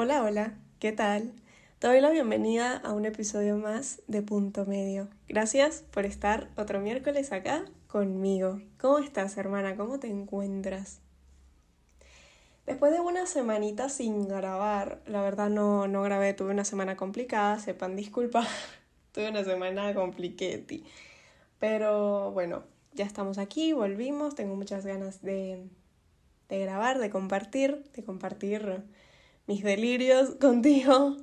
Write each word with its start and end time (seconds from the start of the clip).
Hola, 0.00 0.22
hola, 0.22 0.54
¿qué 0.78 0.92
tal? 0.92 1.32
Te 1.80 1.88
doy 1.88 2.00
la 2.00 2.10
bienvenida 2.10 2.76
a 2.76 2.92
un 2.92 3.04
episodio 3.04 3.56
más 3.56 4.00
de 4.06 4.22
Punto 4.22 4.64
Medio. 4.64 5.08
Gracias 5.26 5.82
por 5.90 6.06
estar 6.06 6.50
otro 6.56 6.78
miércoles 6.78 7.32
acá 7.32 7.64
conmigo. 7.88 8.60
¿Cómo 8.80 9.00
estás, 9.00 9.36
hermana? 9.36 9.74
¿Cómo 9.74 9.98
te 9.98 10.06
encuentras? 10.06 11.00
Después 12.64 12.92
de 12.92 13.00
una 13.00 13.26
semanita 13.26 13.88
sin 13.88 14.28
grabar, 14.28 15.02
la 15.04 15.20
verdad 15.20 15.50
no, 15.50 15.88
no 15.88 16.00
grabé, 16.02 16.32
tuve 16.32 16.52
una 16.52 16.64
semana 16.64 16.94
complicada, 16.94 17.58
sepan 17.58 17.96
disculpar, 17.96 18.46
tuve 19.12 19.30
una 19.30 19.42
semana 19.42 19.92
compliquetti. 19.94 20.84
Pero 21.58 22.30
bueno, 22.30 22.62
ya 22.92 23.04
estamos 23.04 23.36
aquí, 23.36 23.72
volvimos, 23.72 24.36
tengo 24.36 24.54
muchas 24.54 24.86
ganas 24.86 25.22
de, 25.22 25.66
de 26.48 26.58
grabar, 26.60 27.00
de 27.00 27.10
compartir, 27.10 27.82
de 27.94 28.04
compartir 28.04 28.84
mis 29.48 29.64
delirios 29.64 30.30
contigo. 30.40 31.16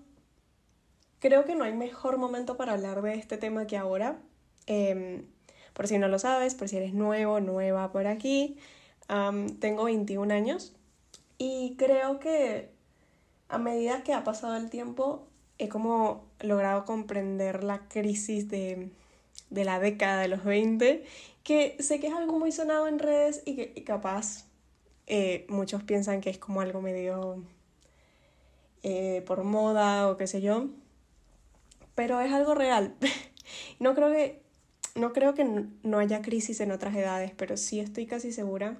Creo 1.19 1.45
que 1.45 1.55
no 1.55 1.63
hay 1.63 1.73
mejor 1.73 2.17
momento 2.17 2.57
para 2.57 2.73
hablar 2.73 3.01
de 3.01 3.13
este 3.13 3.37
tema 3.37 3.65
que 3.65 3.77
ahora. 3.77 4.19
Em, 4.67 5.25
por 5.73 5.87
si 5.87 5.97
no 5.97 6.07
lo 6.07 6.19
sabes, 6.19 6.55
por 6.55 6.67
si 6.67 6.77
eres 6.77 6.93
nuevo, 6.93 7.39
nueva 7.39 7.91
por 7.91 8.07
aquí, 8.07 8.57
tengo 9.59 9.83
21 9.83 10.33
años 10.33 10.73
y 11.37 11.75
creo 11.77 12.19
que 12.19 12.71
a 13.49 13.57
medida 13.57 14.03
que 14.03 14.13
ha 14.13 14.23
pasado 14.23 14.55
el 14.55 14.69
tiempo 14.69 15.27
he 15.57 15.69
como 15.69 16.25
logrado 16.39 16.85
comprender 16.85 17.63
la 17.63 17.87
crisis 17.87 18.49
de, 18.49 18.89
de 19.49 19.65
la 19.65 19.79
década 19.79 20.21
de 20.21 20.29
los 20.29 20.43
20, 20.43 21.05
que 21.43 21.75
sé 21.79 21.99
que 21.99 22.07
es 22.07 22.13
algo 22.13 22.39
muy 22.39 22.51
sonado 22.51 22.87
en 22.87 22.99
redes 22.99 23.43
y 23.45 23.55
que 23.55 23.83
capaz 23.83 24.45
eh, 25.07 25.45
muchos 25.49 25.83
piensan 25.83 26.21
que 26.21 26.29
es 26.29 26.37
como 26.37 26.61
algo 26.61 26.81
medio 26.81 27.43
eh, 28.87 29.23
por 29.25 29.43
moda 29.43 30.07
o 30.07 30.15
qué 30.15 30.27
sé 30.27 30.41
yo, 30.41 30.67
pero 31.95 32.21
es 32.21 32.31
algo 32.31 32.53
real. 32.53 32.93
no 33.79 33.95
creo 33.95 34.11
que 34.11 34.43
no 34.93 35.11
creo 35.11 35.33
que 35.33 35.65
no 35.81 35.97
haya 35.97 36.21
crisis 36.21 36.59
en 36.59 36.71
otras 36.71 36.95
edades, 36.95 37.31
pero 37.35 37.57
sí 37.57 37.79
estoy 37.79 38.05
casi 38.05 38.31
segura 38.31 38.77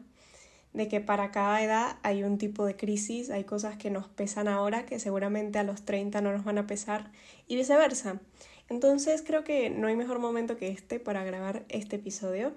de 0.74 0.88
que 0.88 1.02
para 1.02 1.32
cada 1.32 1.64
edad 1.64 1.98
hay 2.04 2.22
un 2.22 2.38
tipo 2.38 2.66
de 2.68 2.76
crisis, 2.76 3.32
hay 3.32 3.46
cosas 3.46 3.78
que 3.78 3.90
nos 3.90 4.08
pesan 4.08 4.48
ahora 4.48 4.86
que 4.86 5.00
seguramente 5.00 5.58
a 5.58 5.64
los 5.64 5.84
30 5.86 6.22
no 6.22 6.32
nos 6.32 6.46
van 6.46 6.60
a 6.60 6.68
pesar 6.68 7.12
y 7.48 7.56
viceversa. 7.56 8.22
Entonces 8.70 9.24
creo 9.26 9.44
que 9.44 9.72
no 9.72 9.88
hay 9.88 9.96
mejor 9.96 10.20
momento 10.20 10.56
que 10.56 10.68
este 10.68 11.00
para 11.00 11.24
grabar 11.24 11.66
este 11.70 11.96
episodio. 11.96 12.54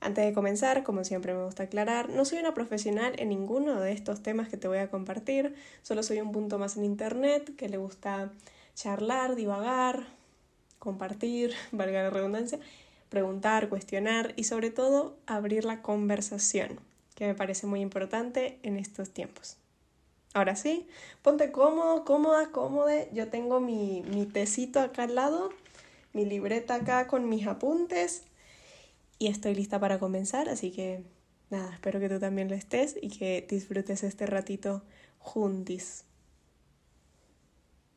Antes 0.00 0.24
de 0.24 0.32
comenzar, 0.32 0.84
como 0.84 1.02
siempre 1.02 1.34
me 1.34 1.44
gusta 1.44 1.64
aclarar, 1.64 2.08
no 2.08 2.24
soy 2.24 2.38
una 2.38 2.54
profesional 2.54 3.14
en 3.18 3.30
ninguno 3.30 3.80
de 3.80 3.92
estos 3.92 4.22
temas 4.22 4.48
que 4.48 4.56
te 4.56 4.68
voy 4.68 4.78
a 4.78 4.90
compartir, 4.90 5.56
solo 5.82 6.04
soy 6.04 6.20
un 6.20 6.30
punto 6.30 6.58
más 6.58 6.76
en 6.76 6.84
Internet 6.84 7.56
que 7.56 7.68
le 7.68 7.78
gusta 7.78 8.30
charlar, 8.74 9.34
divagar, 9.34 10.06
compartir, 10.78 11.52
valga 11.72 12.04
la 12.04 12.10
redundancia, 12.10 12.60
preguntar, 13.08 13.68
cuestionar 13.68 14.34
y 14.36 14.44
sobre 14.44 14.70
todo 14.70 15.16
abrir 15.26 15.64
la 15.64 15.82
conversación, 15.82 16.78
que 17.16 17.26
me 17.26 17.34
parece 17.34 17.66
muy 17.66 17.80
importante 17.80 18.60
en 18.62 18.76
estos 18.76 19.10
tiempos. 19.10 19.56
Ahora 20.32 20.54
sí, 20.54 20.86
ponte 21.22 21.50
cómodo, 21.50 22.04
cómoda, 22.04 22.52
cómode. 22.52 23.08
Yo 23.12 23.28
tengo 23.28 23.58
mi, 23.58 24.02
mi 24.02 24.26
tecito 24.26 24.78
acá 24.78 25.04
al 25.04 25.16
lado, 25.16 25.50
mi 26.12 26.24
libreta 26.24 26.76
acá 26.76 27.08
con 27.08 27.28
mis 27.28 27.46
apuntes 27.48 28.27
y 29.18 29.26
estoy 29.28 29.54
lista 29.54 29.80
para 29.80 29.98
comenzar, 29.98 30.48
así 30.48 30.70
que 30.70 31.04
nada, 31.50 31.72
espero 31.72 32.00
que 32.00 32.08
tú 32.08 32.18
también 32.18 32.48
lo 32.48 32.54
estés 32.54 32.96
y 33.00 33.08
que 33.08 33.46
disfrutes 33.48 34.04
este 34.04 34.26
ratito 34.26 34.82
juntis. 35.18 36.04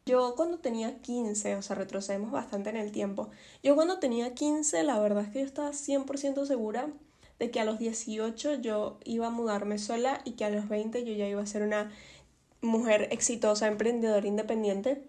Yo 0.05 0.33
cuando 0.35 0.57
tenía 0.57 0.99
15, 0.99 1.55
o 1.55 1.61
sea, 1.61 1.75
retrocedemos 1.75 2.31
bastante 2.31 2.71
en 2.71 2.77
el 2.77 2.91
tiempo, 2.91 3.29
yo 3.63 3.75
cuando 3.75 3.99
tenía 3.99 4.33
15 4.33 4.83
la 4.83 4.99
verdad 4.99 5.23
es 5.23 5.29
que 5.29 5.39
yo 5.39 5.45
estaba 5.45 5.71
100% 5.71 6.45
segura 6.45 6.89
de 7.39 7.51
que 7.51 7.59
a 7.59 7.65
los 7.65 7.79
18 7.79 8.61
yo 8.61 8.99
iba 9.03 9.27
a 9.27 9.31
mudarme 9.31 9.77
sola 9.77 10.21
y 10.25 10.33
que 10.33 10.45
a 10.45 10.49
los 10.49 10.69
20 10.69 11.03
yo 11.05 11.13
ya 11.13 11.27
iba 11.27 11.41
a 11.41 11.45
ser 11.45 11.63
una 11.63 11.91
mujer 12.61 13.07
exitosa, 13.11 13.67
emprendedora, 13.67 14.27
independiente. 14.27 15.03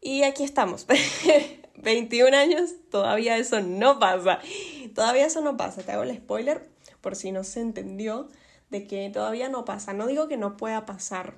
Y 0.00 0.22
aquí 0.22 0.44
estamos. 0.44 0.86
21 1.76 2.36
años, 2.36 2.74
todavía 2.90 3.36
eso 3.36 3.60
no 3.60 3.98
pasa. 3.98 4.40
Todavía 4.94 5.26
eso 5.26 5.40
no 5.40 5.56
pasa. 5.56 5.82
Te 5.82 5.92
hago 5.92 6.02
el 6.02 6.16
spoiler 6.16 6.68
por 7.00 7.16
si 7.16 7.32
no 7.32 7.44
se 7.44 7.60
entendió 7.60 8.28
de 8.70 8.86
que 8.86 9.10
todavía 9.10 9.48
no 9.48 9.64
pasa. 9.64 9.92
No 9.92 10.06
digo 10.06 10.28
que 10.28 10.36
no 10.36 10.56
pueda 10.56 10.86
pasar, 10.86 11.34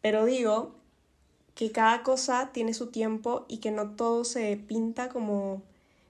pero 0.00 0.24
digo 0.24 0.74
que 1.54 1.70
cada 1.70 2.02
cosa 2.02 2.50
tiene 2.52 2.74
su 2.74 2.90
tiempo 2.90 3.44
y 3.48 3.58
que 3.58 3.70
no 3.70 3.90
todo 3.90 4.24
se 4.24 4.56
pinta 4.56 5.08
como, 5.08 5.62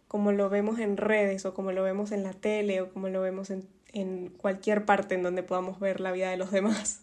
como 0.08 0.32
lo 0.32 0.48
vemos 0.48 0.78
en 0.78 0.96
redes 0.96 1.44
o 1.44 1.54
como 1.54 1.72
lo 1.72 1.82
vemos 1.82 2.12
en 2.12 2.22
la 2.22 2.32
tele 2.32 2.80
o 2.80 2.92
como 2.92 3.08
lo 3.08 3.20
vemos 3.20 3.50
en, 3.50 3.68
en 3.92 4.28
cualquier 4.28 4.84
parte 4.84 5.16
en 5.16 5.22
donde 5.22 5.42
podamos 5.42 5.80
ver 5.80 6.00
la 6.00 6.12
vida 6.12 6.30
de 6.30 6.36
los 6.36 6.50
demás. 6.50 7.00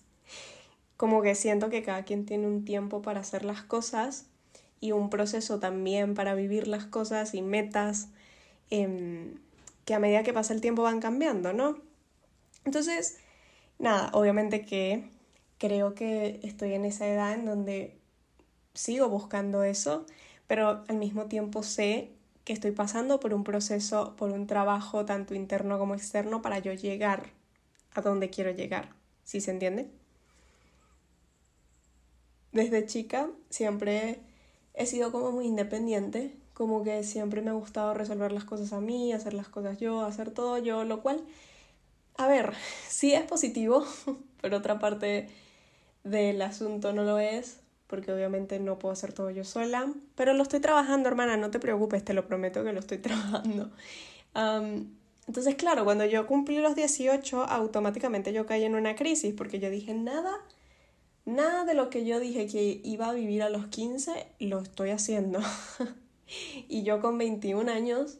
Como 0.95 1.21
que 1.21 1.35
siento 1.35 1.69
que 1.69 1.83
cada 1.83 2.03
quien 2.03 2.25
tiene 2.25 2.47
un 2.47 2.65
tiempo 2.65 3.01
para 3.01 3.21
hacer 3.21 3.45
las 3.45 3.61
cosas 3.61 4.27
y 4.81 4.91
un 4.91 5.09
proceso 5.09 5.59
también 5.59 6.13
para 6.15 6.35
vivir 6.35 6.67
las 6.67 6.85
cosas 6.85 7.33
y 7.33 7.41
metas 7.41 8.09
em, 8.69 9.35
que 9.85 9.93
a 9.93 9.99
medida 9.99 10.23
que 10.23 10.33
pasa 10.33 10.53
el 10.53 10.61
tiempo 10.61 10.83
van 10.83 10.99
cambiando, 11.01 11.53
¿no? 11.53 11.77
Entonces, 12.65 13.17
nada, 13.79 14.09
obviamente 14.13 14.65
que 14.65 15.09
creo 15.57 15.95
que 15.95 16.39
estoy 16.43 16.73
en 16.73 16.85
esa 16.85 17.07
edad 17.07 17.33
en 17.33 17.45
donde 17.45 17.97
sigo 18.73 19.09
buscando 19.09 19.63
eso, 19.63 20.05
pero 20.47 20.83
al 20.87 20.97
mismo 20.97 21.25
tiempo 21.25 21.63
sé 21.63 22.11
que 22.45 22.53
estoy 22.53 22.71
pasando 22.71 23.19
por 23.19 23.33
un 23.33 23.43
proceso, 23.43 24.15
por 24.15 24.31
un 24.31 24.47
trabajo 24.47 25.05
tanto 25.05 25.35
interno 25.35 25.77
como 25.77 25.95
externo 25.95 26.41
para 26.41 26.59
yo 26.59 26.73
llegar 26.73 27.31
a 27.93 28.01
donde 28.01 28.29
quiero 28.29 28.51
llegar, 28.51 28.89
¿sí 29.23 29.41
se 29.41 29.51
entiende? 29.51 29.89
Desde 32.51 32.85
chica 32.85 33.29
siempre 33.49 34.19
he 34.79 34.85
sido 34.85 35.11
como 35.11 35.31
muy 35.31 35.45
independiente, 35.45 36.33
como 36.53 36.83
que 36.83 37.03
siempre 37.03 37.41
me 37.41 37.49
ha 37.49 37.53
gustado 37.53 37.93
resolver 37.93 38.31
las 38.31 38.45
cosas 38.45 38.71
a 38.71 38.79
mí, 38.79 39.11
hacer 39.11 39.33
las 39.33 39.49
cosas 39.49 39.77
yo, 39.77 40.05
hacer 40.05 40.31
todo 40.31 40.57
yo, 40.57 40.85
lo 40.85 41.01
cual, 41.01 41.21
a 42.17 42.27
ver, 42.27 42.53
sí 42.87 43.13
es 43.13 43.23
positivo, 43.23 43.85
pero 44.41 44.57
otra 44.57 44.79
parte 44.79 45.27
del 46.05 46.41
asunto 46.41 46.93
no 46.93 47.03
lo 47.03 47.19
es, 47.19 47.59
porque 47.87 48.13
obviamente 48.13 48.57
no 48.59 48.79
puedo 48.79 48.93
hacer 48.93 49.11
todo 49.11 49.29
yo 49.31 49.43
sola, 49.43 49.91
pero 50.15 50.33
lo 50.33 50.43
estoy 50.43 50.61
trabajando, 50.61 51.09
hermana, 51.09 51.35
no 51.35 51.51
te 51.51 51.59
preocupes, 51.59 52.05
te 52.05 52.13
lo 52.13 52.25
prometo 52.25 52.63
que 52.63 52.71
lo 52.71 52.79
estoy 52.79 52.97
trabajando. 52.99 53.71
entonces, 55.27 55.55
claro, 55.55 55.83
cuando 55.83 56.05
yo 56.05 56.25
cumplí 56.25 56.57
los 56.59 56.75
18, 56.75 57.43
automáticamente 57.43 58.31
yo 58.31 58.45
caí 58.45 58.63
en 58.63 58.75
una 58.75 58.95
crisis, 58.95 59.33
porque 59.35 59.59
yo 59.59 59.69
dije, 59.69 59.93
nada 59.93 60.39
Nada 61.29 61.63
de 61.63 61.75
lo 61.75 61.91
que 61.91 62.05
yo 62.05 62.19
dije 62.19 62.47
que 62.47 62.81
iba 62.83 63.07
a 63.07 63.13
vivir 63.13 63.43
a 63.43 63.51
los 63.51 63.67
15 63.67 64.25
lo 64.39 64.61
estoy 64.61 64.89
haciendo. 64.89 65.39
y 66.67 66.81
yo 66.81 67.01
con 67.01 67.19
21 67.19 67.71
años 67.71 68.17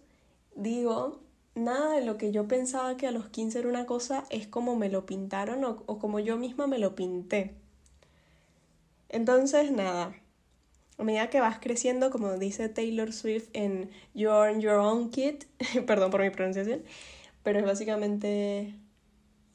digo, 0.56 1.20
nada 1.56 1.96
de 1.96 2.06
lo 2.06 2.18
que 2.20 2.31
yo 2.31 2.47
pensaba 2.47 2.97
que 2.97 3.08
a 3.08 3.12
los 3.12 3.28
15 3.30 3.58
era 3.58 3.68
una 3.68 3.88
cosa 3.88 4.25
es 4.30 4.46
como 4.46 4.75
me 4.75 4.90
lo 4.90 5.08
pintaron 5.08 5.66
o, 5.66 5.97
como 5.97 6.20
yo 6.20 6.38
misma 6.38 6.68
me 6.68 6.78
lo 6.78 6.94
pinté. 6.94 7.56
Entonces, 9.09 9.72
nada, 9.72 10.16
a 11.00 11.03
medida 11.03 11.31
que 11.31 11.41
vas 11.41 11.58
creciendo, 11.58 12.12
como 12.12 12.38
dice 12.38 12.70
Taylor 12.70 13.12
Swift 13.12 13.50
en 13.53 13.90
You're 14.14 14.62
Your 14.62 14.76
Own 14.76 15.09
Kid, 15.09 15.46
perdón 15.88 16.12
por 16.12 16.22
mi 16.22 16.30
pronunciación, 16.30 16.84
pero 17.41 17.58
es 17.58 17.66
básicamente 17.66 18.76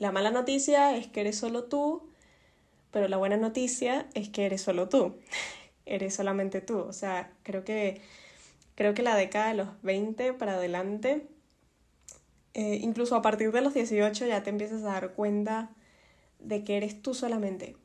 la 0.01 0.11
mala 0.11 0.33
noticia 0.33 0.97
es 0.97 1.07
que 1.07 1.21
eres 1.21 1.39
solo 1.39 1.67
tú 1.67 2.13
pero 2.95 3.09
la 3.09 3.17
buena 3.17 3.37
noticia 3.37 4.07
es 4.15 4.29
que 4.29 4.47
eres 4.47 4.63
solo 4.63 4.89
tú, 4.89 5.17
eres 5.85 6.15
solamente 6.15 6.61
tú. 6.61 6.79
O 6.79 6.93
sea, 6.93 7.33
creo 7.43 7.65
que, 7.65 8.01
creo 8.77 8.95
que 8.95 9.03
la 9.03 9.17
década 9.17 9.49
de 9.49 9.55
los 9.55 9.69
20 9.83 10.33
para 10.33 10.55
adelante, 10.55 11.27
eh, 12.55 12.79
incluso 12.81 13.17
a 13.17 13.23
partir 13.23 13.51
de 13.51 13.63
los 13.63 13.75
18 13.75 14.29
ya 14.29 14.45
te 14.45 14.51
empiezas 14.51 14.85
a 14.85 14.93
dar 14.93 15.15
cuenta 15.15 15.71
de 16.39 16.63
que 16.63 16.77
eres 16.77 17.03
tú 17.03 17.15
solamente, 17.15 17.77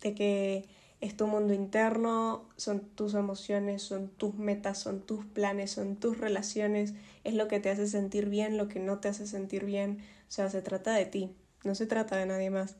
de 0.00 0.12
que 0.12 0.68
es 1.00 1.16
tu 1.16 1.28
mundo 1.28 1.54
interno, 1.54 2.48
son 2.56 2.80
tus 2.80 3.14
emociones, 3.14 3.82
son 3.82 4.08
tus 4.08 4.34
metas, 4.34 4.78
son 4.78 5.02
tus 5.02 5.24
planes, 5.24 5.70
son 5.70 5.94
tus 5.94 6.18
relaciones, 6.18 6.94
es 7.22 7.34
lo 7.34 7.46
que 7.46 7.60
te 7.60 7.70
hace 7.70 7.86
sentir 7.86 8.28
bien, 8.28 8.56
lo 8.56 8.66
que 8.66 8.80
no 8.80 8.98
te 8.98 9.06
hace 9.06 9.28
sentir 9.28 9.64
bien, 9.64 10.00
o 10.28 10.32
sea, 10.32 10.50
se 10.50 10.62
trata 10.62 10.92
de 10.94 11.06
ti, 11.06 11.36
no 11.62 11.76
se 11.76 11.86
trata 11.86 12.16
de 12.16 12.26
nadie 12.26 12.50
más. 12.50 12.74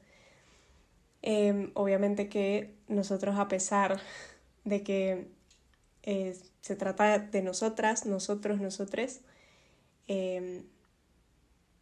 Em, 1.23 1.71
obviamente 1.75 2.29
que 2.29 2.75
nosotros, 2.89 3.37
a 3.39 3.49
pesar 3.49 4.01
de 4.65 4.83
que 4.83 5.27
eh, 6.03 6.37
se 6.61 6.77
trata 6.77 7.19
de 7.19 7.43
nosotras, 7.43 8.07
nosotros, 8.07 8.61
nosotres, 8.61 9.21
em, 10.07 10.65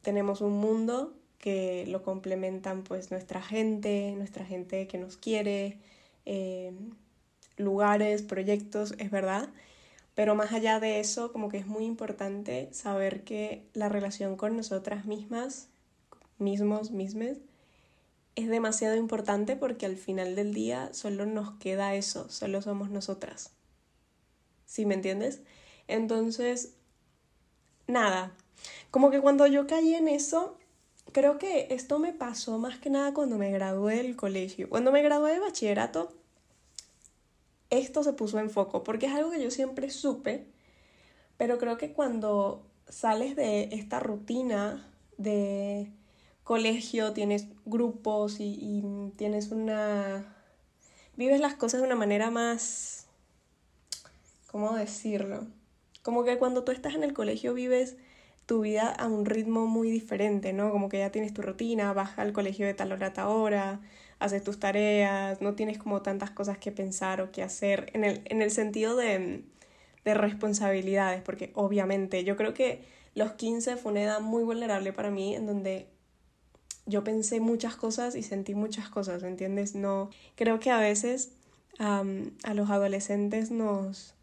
tenemos 0.02 0.40
un 0.40 0.52
mundo 0.52 1.14
que 1.38 1.84
lo 1.88 2.02
complementan 2.02 2.82
pues 2.82 3.10
nuestra 3.10 3.42
gente, 3.42 4.14
nuestra 4.16 4.44
gente 4.44 4.86
que 4.88 4.98
nos 4.98 5.16
quiere, 5.16 5.78
eh, 6.24 6.72
lugares, 7.56 8.22
proyectos, 8.22 8.94
es 8.98 9.10
verdad. 9.10 9.48
Pero 10.14 10.34
más 10.34 10.52
allá 10.52 10.80
de 10.80 10.98
eso, 11.00 11.32
como 11.32 11.48
que 11.48 11.58
es 11.58 11.66
muy 11.66 11.84
importante 11.84 12.68
saber 12.72 13.22
que 13.22 13.62
la 13.74 13.88
relación 13.88 14.36
con 14.36 14.56
nosotras 14.56 15.04
mismas, 15.04 15.68
mismos, 16.38 16.90
mismes, 16.90 17.38
es 18.36 18.48
demasiado 18.48 18.96
importante 18.96 19.56
porque 19.56 19.86
al 19.86 19.96
final 19.96 20.36
del 20.36 20.54
día 20.54 20.90
solo 20.92 21.26
nos 21.26 21.58
queda 21.58 21.94
eso, 21.94 22.28
solo 22.28 22.62
somos 22.62 22.90
nosotras. 22.90 23.50
¿Sí 24.66 24.84
me 24.84 24.94
entiendes? 24.94 25.40
Entonces, 25.88 26.74
nada, 27.86 28.32
como 28.90 29.10
que 29.10 29.20
cuando 29.20 29.46
yo 29.46 29.66
caí 29.66 29.94
en 29.94 30.08
eso, 30.08 30.58
creo 31.12 31.38
que 31.38 31.68
esto 31.70 31.98
me 31.98 32.12
pasó 32.12 32.58
más 32.58 32.78
que 32.78 32.90
nada 32.90 33.14
cuando 33.14 33.38
me 33.38 33.50
gradué 33.50 33.96
del 33.96 34.16
colegio. 34.16 34.68
Cuando 34.68 34.92
me 34.92 35.02
gradué 35.02 35.32
de 35.32 35.40
bachillerato, 35.40 36.12
esto 37.70 38.02
se 38.02 38.12
puso 38.12 38.38
en 38.38 38.50
foco, 38.50 38.84
porque 38.84 39.06
es 39.06 39.12
algo 39.12 39.30
que 39.30 39.42
yo 39.42 39.50
siempre 39.50 39.88
supe, 39.90 40.46
pero 41.38 41.58
creo 41.58 41.78
que 41.78 41.92
cuando 41.92 42.66
sales 42.88 43.34
de 43.34 43.70
esta 43.72 43.98
rutina 43.98 44.92
de 45.16 45.90
colegio, 46.46 47.12
tienes 47.12 47.48
grupos 47.64 48.36
y, 48.38 48.84
tienes 49.16 49.50
una... 49.50 50.32
vives 51.16 51.40
las 51.40 51.54
cosas 51.54 51.80
de 51.80 51.86
una 51.88 51.96
manera 51.96 52.30
más... 52.30 53.08
¿cómo 54.46 54.76
decirlo? 54.76 55.48
Como 56.02 56.22
que 56.22 56.38
cuando 56.38 56.62
tú 56.62 56.70
estás 56.70 56.94
en 56.94 57.02
el 57.02 57.14
colegio 57.14 57.52
vives 57.52 57.96
tu 58.46 58.60
vida 58.60 58.88
a 58.88 59.08
un 59.08 59.26
ritmo 59.26 59.66
muy 59.66 59.90
diferente, 59.90 60.52
¿no? 60.52 60.70
Como 60.70 60.88
que 60.88 61.00
ya 61.00 61.10
tienes 61.10 61.34
tu 61.34 61.42
rutina, 61.42 61.92
vas 61.92 62.16
al 62.16 62.32
colegio 62.32 62.64
de 62.64 62.74
tal 62.74 62.92
hora 62.92 63.08
a 63.08 63.12
tal 63.12 63.26
hora, 63.26 63.80
haces 64.20 64.44
tus 64.44 64.60
tareas, 64.60 65.42
no 65.42 65.54
tienes 65.54 65.78
como 65.78 66.00
tantas 66.00 66.30
cosas 66.30 66.58
que 66.58 66.70
pensar 66.70 67.20
o 67.20 67.32
que 67.32 67.42
hacer 67.42 67.90
en 67.92 68.04
el, 68.04 68.22
en 68.26 68.40
el 68.40 68.52
sentido 68.52 68.94
de, 68.94 69.42
de 70.04 70.14
responsabilidades, 70.14 71.22
porque 71.22 71.50
obviamente 71.54 72.22
yo 72.22 72.36
creo 72.36 72.54
que 72.54 72.84
los 73.16 73.32
15 73.32 73.76
fue 73.78 73.90
una 73.90 74.02
edad 74.02 74.20
muy 74.20 74.44
vulnerable 74.44 74.92
para 74.92 75.10
mí 75.10 75.34
en 75.34 75.46
donde 75.46 75.88
yo 76.86 77.04
pensé 77.04 77.40
muchas 77.40 77.76
cosas 77.76 78.14
y 78.14 78.22
sentí 78.22 78.54
muchas 78.54 78.88
cosas, 78.88 79.22
¿entiendes? 79.22 79.74
No, 79.74 80.10
creo 80.36 80.60
que 80.60 80.70
a 80.70 80.78
veces 80.78 81.32
a 81.78 82.54
los 82.54 82.70
adolescentes 82.70 83.50
nos 83.50 84.14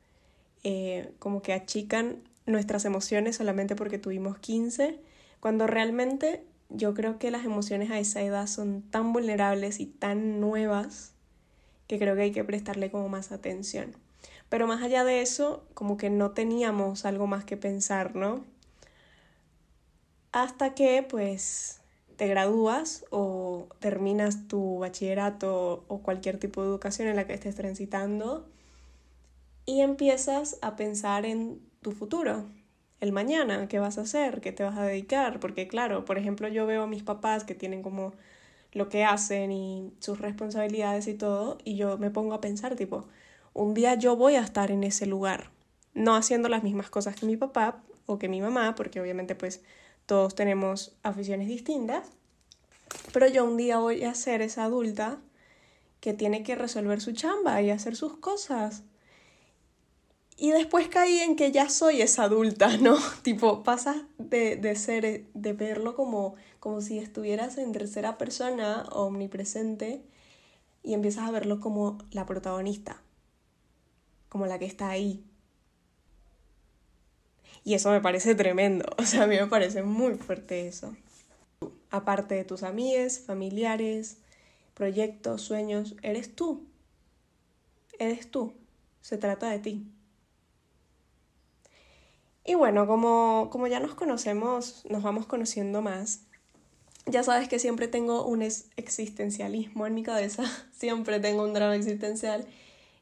eh, 0.64 1.14
como 1.20 1.42
que 1.44 1.54
achican 1.54 2.24
nuestras 2.46 2.86
emociones 2.86 3.36
solamente 3.36 3.76
porque 3.76 4.00
tuvimos 4.00 4.40
15, 4.40 5.00
cuando 5.40 5.68
realmente 5.68 6.44
yo 6.70 6.94
creo 6.94 7.20
que 7.20 7.32
las 7.32 7.46
emociones 7.46 7.92
a 7.92 8.00
esa 8.00 8.22
edad 8.22 8.48
son 8.48 8.82
tan 8.82 9.14
vulnerables 9.14 9.80
y 9.80 9.86
tan 9.86 10.40
nuevas 10.40 11.12
que 11.88 12.00
creo 12.00 12.16
que 12.16 12.24
hay 12.24 12.32
que 12.32 12.44
prestarle 12.44 12.90
como 12.90 13.10
más 13.10 13.32
atención. 13.32 13.96
Pero 14.50 14.68
más 14.68 14.82
allá 14.82 15.04
de 15.04 15.22
eso, 15.22 15.66
como 15.74 15.98
que 15.98 16.10
no 16.10 16.32
teníamos 16.32 17.06
algo 17.06 17.28
más 17.28 17.44
que 17.46 17.58
pensar, 17.58 18.16
¿no? 18.16 18.44
Hasta 20.32 20.74
que 20.74 21.06
pues 21.08 21.83
te 22.16 22.28
gradúas 22.28 23.06
o 23.10 23.68
terminas 23.80 24.48
tu 24.48 24.80
bachillerato 24.80 25.84
o 25.88 26.00
cualquier 26.02 26.38
tipo 26.38 26.62
de 26.62 26.68
educación 26.68 27.08
en 27.08 27.16
la 27.16 27.28
que 27.28 27.34
estés 27.34 27.56
transitando 27.56 28.48
y 29.66 29.82
empiezas 29.82 30.58
a 30.62 30.76
pensar 30.76 31.26
en 31.26 31.62
tu 31.82 31.92
futuro, 31.92 32.46
el 33.00 33.12
mañana, 33.12 33.68
qué 33.68 33.80
vas 33.80 33.98
a 33.98 34.02
hacer, 34.02 34.42
qué 34.42 34.52
te 34.52 34.64
vas 34.64 34.78
a 34.78 34.84
dedicar, 34.84 35.40
porque 35.40 35.68
claro, 35.68 36.06
por 36.06 36.18
ejemplo, 36.18 36.48
yo 36.48 36.66
veo 36.66 36.84
a 36.84 36.88
mis 36.88 37.04
papás 37.04 37.44
que 37.44 37.56
tienen 37.56 37.82
como 37.84 38.14
lo 38.72 38.90
que 38.90 39.04
hacen 39.04 39.52
y 39.52 39.94
sus 40.00 40.20
responsabilidades 40.20 41.08
y 41.08 41.14
todo, 41.14 41.58
y 41.64 41.76
yo 41.76 41.98
me 41.98 42.10
pongo 42.10 42.34
a 42.34 42.42
pensar, 42.42 42.76
tipo, 42.76 43.08
un 43.54 43.74
día 43.74 43.96
yo 43.96 44.16
voy 44.16 44.36
a 44.36 44.42
estar 44.42 44.72
en 44.72 44.84
ese 44.84 45.06
lugar, 45.06 45.52
no 45.94 46.16
haciendo 46.16 46.50
las 46.50 46.64
mismas 46.64 46.90
cosas 46.90 47.16
que 47.16 47.26
mi 47.26 47.38
papá 47.38 47.84
o 48.06 48.18
que 48.20 48.30
mi 48.30 48.42
mamá, 48.42 48.76
porque 48.76 49.00
obviamente 49.00 49.36
pues 49.36 49.62
todos 50.06 50.36
tenemos 50.36 50.96
aficiones 51.04 51.48
distintas, 51.48 52.08
pero 53.12 53.28
yo 53.28 53.46
un 53.46 53.58
día 53.58 53.78
voy 53.78 54.04
a 54.04 54.14
ser 54.14 54.42
esa 54.42 54.66
adulta 54.66 55.20
que 56.00 56.14
tiene 56.14 56.44
que 56.44 56.56
resolver 56.56 57.02
su 57.02 57.14
chamba 57.14 57.62
y 57.62 57.70
hacer 57.70 57.96
sus 57.96 58.18
cosas 58.18 58.84
y 60.38 60.52
después 60.52 60.88
caí 60.88 61.20
en 61.20 61.36
que 61.36 61.52
ya 61.52 61.70
soy 61.70 62.02
esa 62.02 62.24
adulta, 62.24 62.78
¿no? 62.78 62.98
tipo, 63.22 63.64
pasas 63.64 63.98
de, 64.18 64.56
de 64.56 64.76
ser, 64.76 65.26
de 65.34 65.54
verlo 65.54 65.96
como, 65.96 66.36
como 66.60 66.82
si 66.82 66.98
estuvieras 66.98 67.58
en 67.58 67.72
tercera 67.72 68.18
persona 68.18 68.84
omnipresente 68.92 70.04
y 70.84 70.94
empiezas 70.94 71.28
a 71.28 71.32
verlo 71.32 71.60
como 71.60 71.98
la 72.12 72.26
protagonista, 72.26 73.02
como 74.30 74.46
la 74.48 74.60
que 74.60 74.66
está 74.66 74.90
ahí. 74.90 75.24
Y 77.64 77.76
eso 77.76 77.92
me 77.92 78.02
parece 78.02 78.36
tremendo, 78.36 78.86
o 78.98 79.04
sea, 79.04 79.24
a 79.24 79.28
mí 79.28 79.38
me 79.38 79.48
parece 79.48 79.84
muy 79.84 80.16
fuerte 80.16 80.68
eso. 80.68 80.96
Aparte 81.90 82.36
de 82.36 82.44
tus 82.44 82.64
amigues, 82.64 83.24
familiares, 83.26 84.18
proyectos, 84.74 85.42
sueños, 85.42 85.96
eres 86.02 86.36
tú. 86.36 86.66
Eres 88.00 88.30
tú. 88.30 88.54
Se 89.02 89.18
trata 89.18 89.50
de 89.50 89.60
ti. 89.60 89.86
Y 92.46 92.56
bueno, 92.56 92.88
como, 92.88 93.50
como 93.52 93.68
ya 93.68 93.80
nos 93.80 93.96
conocemos, 93.96 94.84
nos 94.90 95.04
vamos 95.04 95.26
conociendo 95.26 95.82
más. 95.82 96.22
Ya 97.06 97.24
sabes 97.24 97.48
que 97.48 97.60
siempre 97.60 97.88
tengo 97.88 98.26
un 98.26 98.42
existencialismo 98.42 99.88
en 99.88 99.94
mi 99.94 100.04
cabeza, 100.04 100.44
siempre 100.72 101.20
tengo 101.20 101.44
un 101.44 101.54
drama 101.54 101.76
existencial 101.76 102.46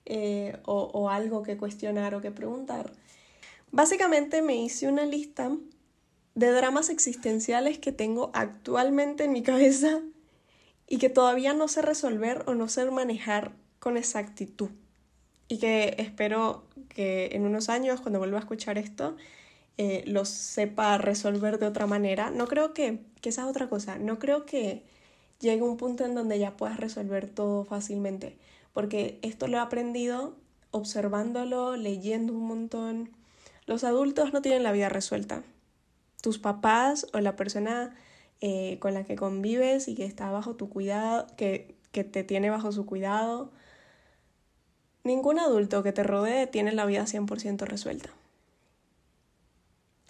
eh, 0.05 0.57
o, 0.65 0.89
o 0.93 1.09
algo 1.09 1.43
que 1.43 1.57
cuestionar 1.57 2.13
o 2.15 2.21
que 2.21 2.31
preguntar. 2.31 2.91
Básicamente 3.71 4.41
me 4.41 4.55
hice 4.55 4.87
una 4.87 5.05
lista 5.05 5.51
de 6.35 6.51
dramas 6.51 6.89
existenciales 6.89 7.79
que 7.79 7.91
tengo 7.91 8.31
actualmente 8.33 9.25
en 9.25 9.33
mi 9.33 9.43
cabeza 9.43 10.01
y 10.87 10.97
que 10.97 11.09
todavía 11.09 11.53
no 11.53 11.67
sé 11.67 11.81
resolver 11.81 12.43
o 12.47 12.53
no 12.53 12.67
sé 12.67 12.89
manejar 12.91 13.53
con 13.79 13.97
exactitud 13.97 14.69
y 15.51 15.57
que 15.57 15.95
espero 15.97 16.63
que 16.87 17.31
en 17.33 17.45
unos 17.45 17.67
años, 17.67 17.99
cuando 17.99 18.19
vuelva 18.19 18.37
a 18.37 18.39
escuchar 18.39 18.77
esto, 18.77 19.17
eh, 19.77 20.01
los 20.07 20.29
sepa 20.29 20.97
resolver 20.97 21.59
de 21.59 21.65
otra 21.65 21.87
manera. 21.87 22.31
No 22.31 22.47
creo 22.47 22.73
que, 22.73 23.01
que 23.19 23.27
esa 23.27 23.41
es 23.41 23.47
otra 23.49 23.67
cosa, 23.67 23.97
no 23.97 24.17
creo 24.17 24.45
que 24.45 24.85
llegue 25.41 25.61
un 25.61 25.75
punto 25.75 26.05
en 26.05 26.15
donde 26.15 26.39
ya 26.39 26.55
puedas 26.55 26.79
resolver 26.79 27.27
todo 27.27 27.65
fácilmente, 27.65 28.37
porque 28.71 29.19
esto 29.23 29.49
lo 29.49 29.57
he 29.57 29.59
aprendido 29.59 30.37
observándolo, 30.71 31.75
leyendo 31.75 32.31
un 32.31 32.47
montón. 32.47 33.09
Los 33.71 33.85
adultos 33.85 34.33
no 34.33 34.41
tienen 34.41 34.63
la 34.63 34.73
vida 34.73 34.89
resuelta. 34.89 35.43
Tus 36.21 36.39
papás 36.39 37.07
o 37.13 37.21
la 37.21 37.37
persona 37.37 37.95
eh, 38.41 38.77
con 38.79 38.93
la 38.93 39.05
que 39.05 39.15
convives 39.15 39.87
y 39.87 39.95
que 39.95 40.03
está 40.03 40.29
bajo 40.29 40.55
tu 40.55 40.69
cuidado, 40.69 41.25
que, 41.37 41.75
que 41.91 42.03
te 42.03 42.23
tiene 42.23 42.49
bajo 42.49 42.71
su 42.71 42.85
cuidado, 42.85 43.51
Ningún 45.03 45.39
adulto 45.39 45.81
que 45.81 45.93
te 45.93 46.03
rodee 46.03 46.45
tiene 46.45 46.73
la 46.73 46.85
vida 46.85 47.05
100% 47.05 47.65
resuelta. 47.65 48.11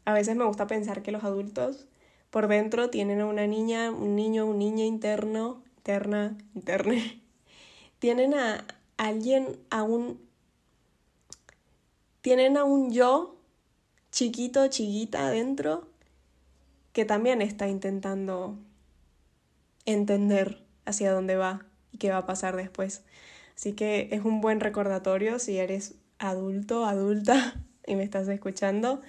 A 0.03 0.13
veces 0.13 0.35
me 0.35 0.43
gusta 0.43 0.67
pensar 0.67 1.01
que 1.01 1.13
los 1.13 1.23
adultos 1.23 1.87
por 2.29 2.47
dentro 2.47 2.89
tienen 2.89 3.21
a 3.21 3.25
una 3.25 3.47
niña, 3.47 3.91
un 3.91 4.15
niño, 4.15 4.45
un 4.45 4.59
niña 4.59 4.83
interno, 4.83 5.63
interna, 5.77 6.37
interne. 6.55 7.21
Tienen 7.99 8.33
a 8.33 8.65
alguien, 8.97 9.57
a 9.69 9.83
un... 9.83 10.19
Tienen 12.21 12.57
a 12.57 12.63
un 12.63 12.91
yo 12.91 13.40
chiquito, 14.11 14.67
chiquita 14.67 15.27
adentro 15.27 15.87
que 16.93 17.05
también 17.05 17.41
está 17.41 17.67
intentando 17.67 18.57
entender 19.85 20.61
hacia 20.85 21.11
dónde 21.11 21.35
va 21.35 21.65
y 21.91 21.97
qué 21.97 22.09
va 22.11 22.17
a 22.17 22.25
pasar 22.25 22.55
después. 22.55 23.03
Así 23.55 23.73
que 23.73 24.09
es 24.11 24.23
un 24.23 24.41
buen 24.41 24.59
recordatorio 24.59 25.39
si 25.39 25.57
eres 25.57 25.95
adulto, 26.19 26.85
adulta 26.85 27.55
y 27.87 27.95
me 27.95 28.03
estás 28.03 28.27
escuchando, 28.27 29.01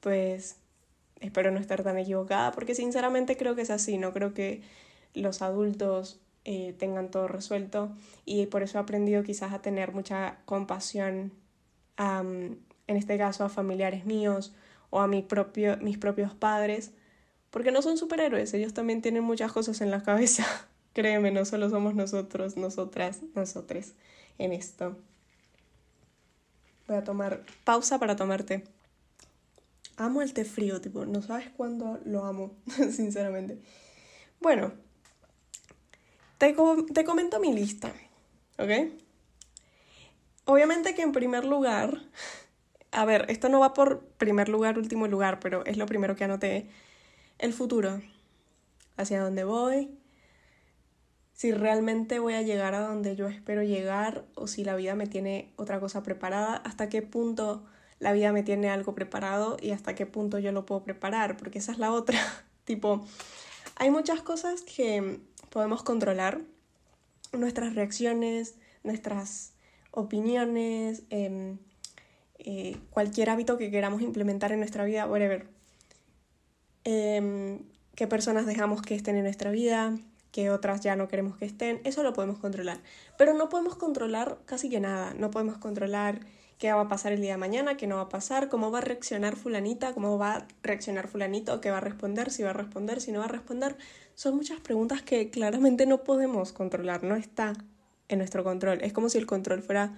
pues 0.00 0.56
espero 1.20 1.50
no 1.50 1.60
estar 1.60 1.82
tan 1.82 1.98
equivocada, 1.98 2.52
porque 2.52 2.74
sinceramente 2.74 3.36
creo 3.36 3.54
que 3.54 3.62
es 3.62 3.70
así, 3.70 3.98
no 3.98 4.12
creo 4.12 4.34
que 4.34 4.62
los 5.14 5.42
adultos 5.42 6.20
eh, 6.44 6.74
tengan 6.78 7.10
todo 7.10 7.26
resuelto 7.26 7.90
y 8.24 8.46
por 8.46 8.62
eso 8.62 8.78
he 8.78 8.80
aprendido 8.80 9.22
quizás 9.22 9.52
a 9.52 9.62
tener 9.62 9.92
mucha 9.92 10.38
compasión, 10.44 11.32
en 12.86 12.96
este 12.96 13.18
caso 13.18 13.44
a 13.44 13.48
familiares 13.48 14.04
míos 14.04 14.54
o 14.90 15.00
a 15.00 15.06
mis 15.06 15.24
propios 15.24 16.34
padres, 16.34 16.92
porque 17.50 17.72
no 17.72 17.82
son 17.82 17.96
superhéroes, 17.96 18.52
ellos 18.54 18.74
también 18.74 19.02
tienen 19.02 19.24
muchas 19.24 19.52
cosas 19.52 19.80
en 19.80 19.90
la 19.90 20.02
cabeza. 20.02 20.44
Créeme, 20.92 21.30
no 21.30 21.44
solo 21.44 21.68
somos 21.70 21.94
nosotros, 21.94 22.56
nosotras, 22.56 23.20
nosotres 23.34 23.94
en 24.38 24.52
esto. 24.52 24.96
Voy 26.86 26.96
a 26.96 27.04
tomar 27.04 27.44
pausa 27.64 27.98
para 27.98 28.16
tomarte. 28.16 28.64
Amo 29.96 30.22
el 30.22 30.32
té 30.34 30.44
frío, 30.44 30.80
tipo, 30.80 31.06
no 31.06 31.22
sabes 31.22 31.48
cuándo 31.56 31.98
lo 32.04 32.24
amo, 32.24 32.54
sinceramente. 32.90 33.58
Bueno, 34.40 34.72
te, 36.38 36.54
te 36.92 37.04
comento 37.04 37.40
mi 37.40 37.52
lista, 37.54 37.92
¿ok? 38.58 38.92
Obviamente 40.44 40.94
que 40.94 41.02
en 41.02 41.12
primer 41.12 41.44
lugar, 41.44 42.02
a 42.96 43.04
ver, 43.04 43.26
esto 43.28 43.48
no 43.50 43.60
va 43.60 43.74
por 43.74 44.00
primer 44.16 44.48
lugar, 44.48 44.78
último 44.78 45.06
lugar, 45.06 45.38
pero 45.38 45.64
es 45.66 45.76
lo 45.76 45.86
primero 45.86 46.16
que 46.16 46.24
anoté, 46.24 46.66
el 47.38 47.52
futuro, 47.52 48.00
hacia 48.96 49.20
dónde 49.20 49.44
voy, 49.44 49.90
si 51.34 51.52
realmente 51.52 52.18
voy 52.18 52.32
a 52.32 52.40
llegar 52.40 52.74
a 52.74 52.80
donde 52.80 53.14
yo 53.14 53.28
espero 53.28 53.62
llegar 53.62 54.24
o 54.34 54.46
si 54.46 54.64
la 54.64 54.74
vida 54.74 54.94
me 54.94 55.06
tiene 55.06 55.52
otra 55.56 55.78
cosa 55.78 56.02
preparada, 56.02 56.56
hasta 56.56 56.88
qué 56.88 57.02
punto 57.02 57.66
la 57.98 58.12
vida 58.12 58.32
me 58.32 58.42
tiene 58.42 58.70
algo 58.70 58.94
preparado 58.94 59.58
y 59.60 59.72
hasta 59.72 59.94
qué 59.94 60.06
punto 60.06 60.38
yo 60.38 60.50
lo 60.52 60.64
puedo 60.64 60.82
preparar, 60.82 61.36
porque 61.36 61.58
esa 61.58 61.72
es 61.72 61.78
la 61.78 61.92
otra. 61.92 62.18
tipo, 62.64 63.04
hay 63.76 63.90
muchas 63.90 64.22
cosas 64.22 64.62
que 64.62 65.20
podemos 65.50 65.82
controlar, 65.82 66.40
nuestras 67.34 67.74
reacciones, 67.74 68.54
nuestras 68.84 69.52
opiniones, 69.90 71.02
em, 71.10 71.58
eh, 72.46 72.76
cualquier 72.90 73.28
hábito 73.28 73.58
que 73.58 73.72
queramos 73.72 74.00
implementar 74.02 74.52
en 74.52 74.60
nuestra 74.60 74.84
vida, 74.84 75.06
whatever. 75.06 75.48
Eh, 76.84 77.60
qué 77.96 78.06
personas 78.06 78.46
dejamos 78.46 78.82
que 78.82 78.94
estén 78.94 79.16
en 79.16 79.24
nuestra 79.24 79.50
vida, 79.50 79.98
que 80.30 80.50
otras 80.50 80.80
ya 80.80 80.94
no 80.94 81.08
queremos 81.08 81.36
que 81.36 81.44
estén, 81.44 81.80
eso 81.82 82.04
lo 82.04 82.12
podemos 82.12 82.38
controlar. 82.38 82.78
Pero 83.18 83.34
no 83.34 83.48
podemos 83.48 83.74
controlar 83.74 84.38
casi 84.44 84.70
que 84.70 84.78
nada, 84.78 85.12
no 85.14 85.32
podemos 85.32 85.58
controlar 85.58 86.20
qué 86.58 86.72
va 86.72 86.82
a 86.82 86.88
pasar 86.88 87.12
el 87.12 87.20
día 87.20 87.32
de 87.32 87.38
mañana, 87.38 87.76
qué 87.76 87.88
no 87.88 87.96
va 87.96 88.02
a 88.02 88.08
pasar, 88.08 88.48
cómo 88.48 88.70
va 88.70 88.78
a 88.78 88.82
reaccionar 88.82 89.34
fulanita, 89.34 89.92
cómo 89.92 90.16
va 90.16 90.36
a 90.36 90.48
reaccionar 90.62 91.08
fulanito, 91.08 91.60
qué 91.60 91.72
va 91.72 91.78
a 91.78 91.80
responder, 91.80 92.30
si 92.30 92.44
va 92.44 92.50
a 92.50 92.52
responder, 92.52 93.00
si 93.00 93.10
no 93.10 93.18
va 93.18 93.24
a 93.24 93.28
responder. 93.28 93.76
Son 94.14 94.36
muchas 94.36 94.60
preguntas 94.60 95.02
que 95.02 95.30
claramente 95.30 95.84
no 95.84 96.04
podemos 96.04 96.52
controlar, 96.52 97.02
no 97.02 97.16
está 97.16 97.54
en 98.08 98.18
nuestro 98.18 98.44
control. 98.44 98.82
Es 98.82 98.92
como 98.92 99.08
si 99.08 99.18
el 99.18 99.26
control 99.26 99.62
fuera 99.62 99.94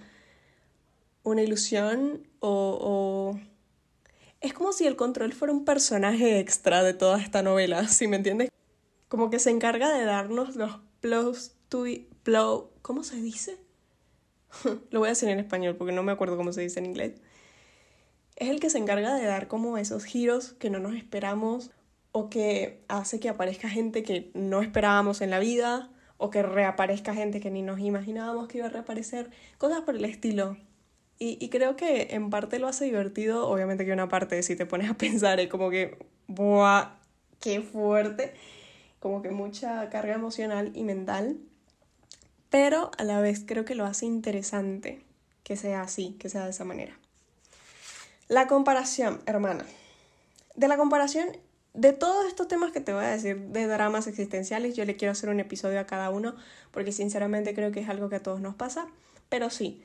una 1.31 1.43
ilusión 1.43 2.27
o. 2.39 3.39
Es 4.41 4.53
como 4.53 4.71
si 4.71 4.87
el 4.87 4.95
control 4.95 5.33
fuera 5.33 5.53
un 5.53 5.65
personaje 5.65 6.39
extra 6.39 6.81
de 6.81 6.93
toda 6.93 7.19
esta 7.21 7.43
novela, 7.43 7.87
si 7.89 8.07
me 8.07 8.15
entiendes? 8.15 8.49
como 9.09 9.29
que 9.29 9.39
se 9.39 9.49
encarga 9.49 9.91
de 9.91 10.05
darnos 10.05 10.55
los 10.55 10.79
plows 11.01 11.55
plow, 12.23 12.71
¿cómo 12.81 13.03
se 13.03 13.17
dice? 13.17 13.57
Lo 14.91 14.99
voy 14.99 15.07
a 15.07 15.09
decir 15.09 15.29
en 15.29 15.39
español 15.39 15.75
porque 15.75 15.93
no 15.93 16.03
me 16.03 16.11
acuerdo 16.11 16.37
cómo 16.37 16.53
se 16.53 16.61
dice 16.61 16.79
en 16.79 16.85
inglés. 16.85 17.13
Es 18.35 18.49
el 18.49 18.59
que 18.59 18.69
se 18.69 18.77
encarga 18.77 19.13
de 19.15 19.25
dar 19.25 19.47
como 19.47 19.77
esos 19.77 20.05
giros 20.05 20.53
que 20.53 20.69
no 20.69 20.79
nos 20.79 20.95
esperamos 20.95 21.71
o 22.11 22.29
que 22.29 22.83
hace 22.87 23.19
que 23.19 23.29
aparezca 23.29 23.69
gente 23.69 24.03
que 24.03 24.31
no 24.33 24.61
esperábamos 24.61 25.21
en 25.21 25.29
la 25.29 25.39
vida 25.39 25.91
o 26.17 26.29
que 26.29 26.41
reaparezca 26.41 27.13
gente 27.13 27.39
que 27.39 27.51
ni 27.51 27.61
nos 27.61 27.79
imaginábamos 27.79 28.47
que 28.47 28.59
iba 28.59 28.67
a 28.67 28.71
reaparecer, 28.71 29.29
cosas 29.57 29.81
por 29.81 29.95
el 29.95 30.05
estilo. 30.05 30.57
Y, 31.19 31.37
y 31.43 31.49
creo 31.49 31.75
que 31.75 32.07
en 32.11 32.29
parte 32.29 32.59
lo 32.59 32.67
hace 32.67 32.85
divertido, 32.85 33.47
obviamente 33.47 33.85
que 33.85 33.91
una 33.91 34.07
parte, 34.07 34.41
si 34.41 34.55
te 34.55 34.65
pones 34.65 34.89
a 34.89 34.93
pensar, 34.97 35.39
es 35.39 35.49
como 35.49 35.69
que, 35.69 35.97
¡buah! 36.27 36.95
¡Qué 37.39 37.61
fuerte! 37.61 38.33
como 38.99 39.21
que 39.21 39.31
mucha 39.31 39.89
carga 39.89 40.13
emocional 40.13 40.71
y 40.75 40.83
mental, 40.83 41.37
pero 42.49 42.91
a 42.97 43.03
la 43.03 43.21
vez 43.21 43.43
creo 43.45 43.65
que 43.65 43.75
lo 43.75 43.85
hace 43.85 44.05
interesante 44.05 45.01
que 45.43 45.55
sea 45.55 45.81
así, 45.81 46.15
que 46.19 46.29
sea 46.29 46.43
de 46.43 46.51
esa 46.51 46.65
manera. 46.65 46.97
La 48.27 48.47
comparación, 48.47 49.21
hermana. 49.25 49.65
De 50.55 50.67
la 50.67 50.77
comparación, 50.77 51.27
de 51.73 51.93
todos 51.93 52.27
estos 52.27 52.47
temas 52.47 52.71
que 52.71 52.81
te 52.81 52.93
voy 52.93 53.05
a 53.05 53.09
decir, 53.09 53.39
de 53.39 53.65
dramas 53.65 54.07
existenciales, 54.07 54.75
yo 54.75 54.85
le 54.85 54.95
quiero 54.95 55.13
hacer 55.13 55.29
un 55.29 55.39
episodio 55.39 55.79
a 55.79 55.85
cada 55.85 56.09
uno, 56.09 56.35
porque 56.71 56.91
sinceramente 56.91 57.55
creo 57.55 57.71
que 57.71 57.79
es 57.79 57.89
algo 57.89 58.09
que 58.09 58.17
a 58.17 58.23
todos 58.23 58.41
nos 58.41 58.55
pasa, 58.55 58.87
pero 59.29 59.49
sí, 59.49 59.83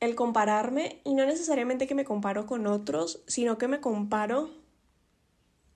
el 0.00 0.14
compararme, 0.14 1.00
y 1.04 1.14
no 1.14 1.24
necesariamente 1.24 1.86
que 1.86 1.94
me 1.94 2.04
comparo 2.04 2.46
con 2.46 2.66
otros, 2.66 3.22
sino 3.26 3.58
que 3.58 3.68
me 3.68 3.80
comparo 3.80 4.50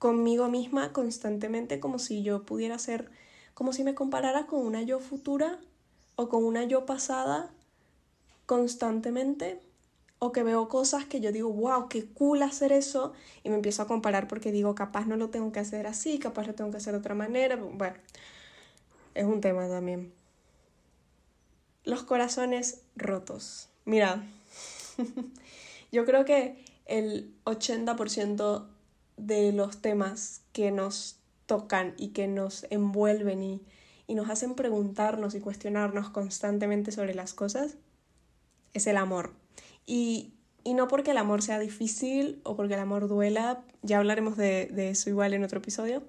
conmigo 0.01 0.49
misma 0.49 0.93
constantemente 0.93 1.79
como 1.79 1.99
si 1.99 2.23
yo 2.23 2.43
pudiera 2.43 2.79
ser, 2.79 3.11
como 3.53 3.71
si 3.71 3.83
me 3.83 3.93
comparara 3.93 4.47
con 4.47 4.65
una 4.65 4.81
yo 4.81 4.99
futura 4.99 5.59
o 6.15 6.27
con 6.27 6.43
una 6.43 6.63
yo 6.63 6.85
pasada 6.85 7.51
constantemente 8.47 9.61
o 10.17 10.31
que 10.31 10.43
veo 10.43 10.69
cosas 10.69 11.05
que 11.05 11.19
yo 11.19 11.31
digo, 11.31 11.51
wow, 11.51 11.87
qué 11.87 12.05
cool 12.05 12.43
hacer 12.43 12.71
eso 12.71 13.13
y 13.43 13.49
me 13.49 13.55
empiezo 13.55 13.81
a 13.81 13.87
comparar 13.87 14.27
porque 14.27 14.51
digo, 14.51 14.75
capaz 14.75 15.05
no 15.05 15.17
lo 15.17 15.29
tengo 15.29 15.51
que 15.51 15.59
hacer 15.59 15.87
así, 15.87 16.19
capaz 16.19 16.45
lo 16.45 16.53
tengo 16.53 16.69
que 16.69 16.77
hacer 16.77 16.93
de 16.93 16.99
otra 16.99 17.15
manera. 17.15 17.55
Bueno, 17.55 17.95
es 19.15 19.25
un 19.25 19.41
tema 19.41 19.67
también. 19.67 20.13
Los 21.83 22.03
corazones 22.03 22.83
rotos. 22.95 23.70
Mira, 23.85 24.23
yo 25.91 26.05
creo 26.05 26.25
que 26.25 26.63
el 26.85 27.33
80% 27.45 28.67
de 29.17 29.51
los 29.53 29.81
temas 29.81 30.41
que 30.51 30.71
nos 30.71 31.17
tocan 31.45 31.93
y 31.97 32.09
que 32.09 32.27
nos 32.27 32.65
envuelven 32.69 33.43
y, 33.43 33.61
nos 34.07 34.29
hacen 34.29 34.55
preguntarnos 34.55 35.35
y 35.35 35.39
cuestionarnos 35.39 36.09
constantemente 36.09 36.91
sobre 36.91 37.15
las 37.15 37.33
cosas 37.33 37.77
es 38.73 38.85
el 38.85 38.97
amor. 38.97 39.31
Y, 39.85 40.33
no 40.65 40.89
porque 40.89 41.11
el 41.11 41.17
amor 41.17 41.41
sea 41.41 41.59
difícil 41.59 42.41
o 42.43 42.57
porque 42.57 42.73
el 42.73 42.81
amor 42.81 43.07
duela, 43.07 43.63
ya 43.83 43.99
hablaremos 43.99 44.35
de, 44.35 44.67
de 44.67 44.89
eso 44.89 45.09
igual 45.09 45.33
en 45.33 45.45
otro 45.45 45.59
episodio, 45.59 46.03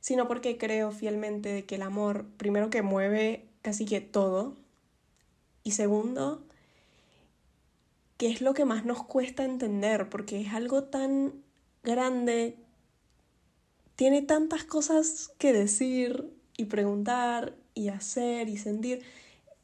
sino 0.00 0.28
porque 0.28 0.56
creo 0.56 0.92
fielmente 0.92 1.48
de 1.48 1.64
que 1.64 1.74
el 1.74 1.82
amor, 1.82 2.26
primero 2.36 2.70
que 2.70 2.82
mueve 2.82 3.44
casi 3.60 3.86
que 3.86 4.00
todo, 4.00 4.56
y 5.64 5.72
segundo, 5.72 6.44
que 8.22 8.30
es 8.30 8.40
lo 8.40 8.54
que 8.54 8.64
más 8.64 8.84
nos 8.84 9.02
cuesta 9.02 9.44
entender, 9.44 10.08
porque 10.08 10.40
es 10.40 10.52
algo 10.52 10.84
tan 10.84 11.42
grande, 11.82 12.56
tiene 13.96 14.22
tantas 14.22 14.62
cosas 14.62 15.32
que 15.38 15.52
decir 15.52 16.32
y 16.56 16.66
preguntar 16.66 17.56
y 17.74 17.88
hacer 17.88 18.48
y 18.48 18.58
sentir. 18.58 19.02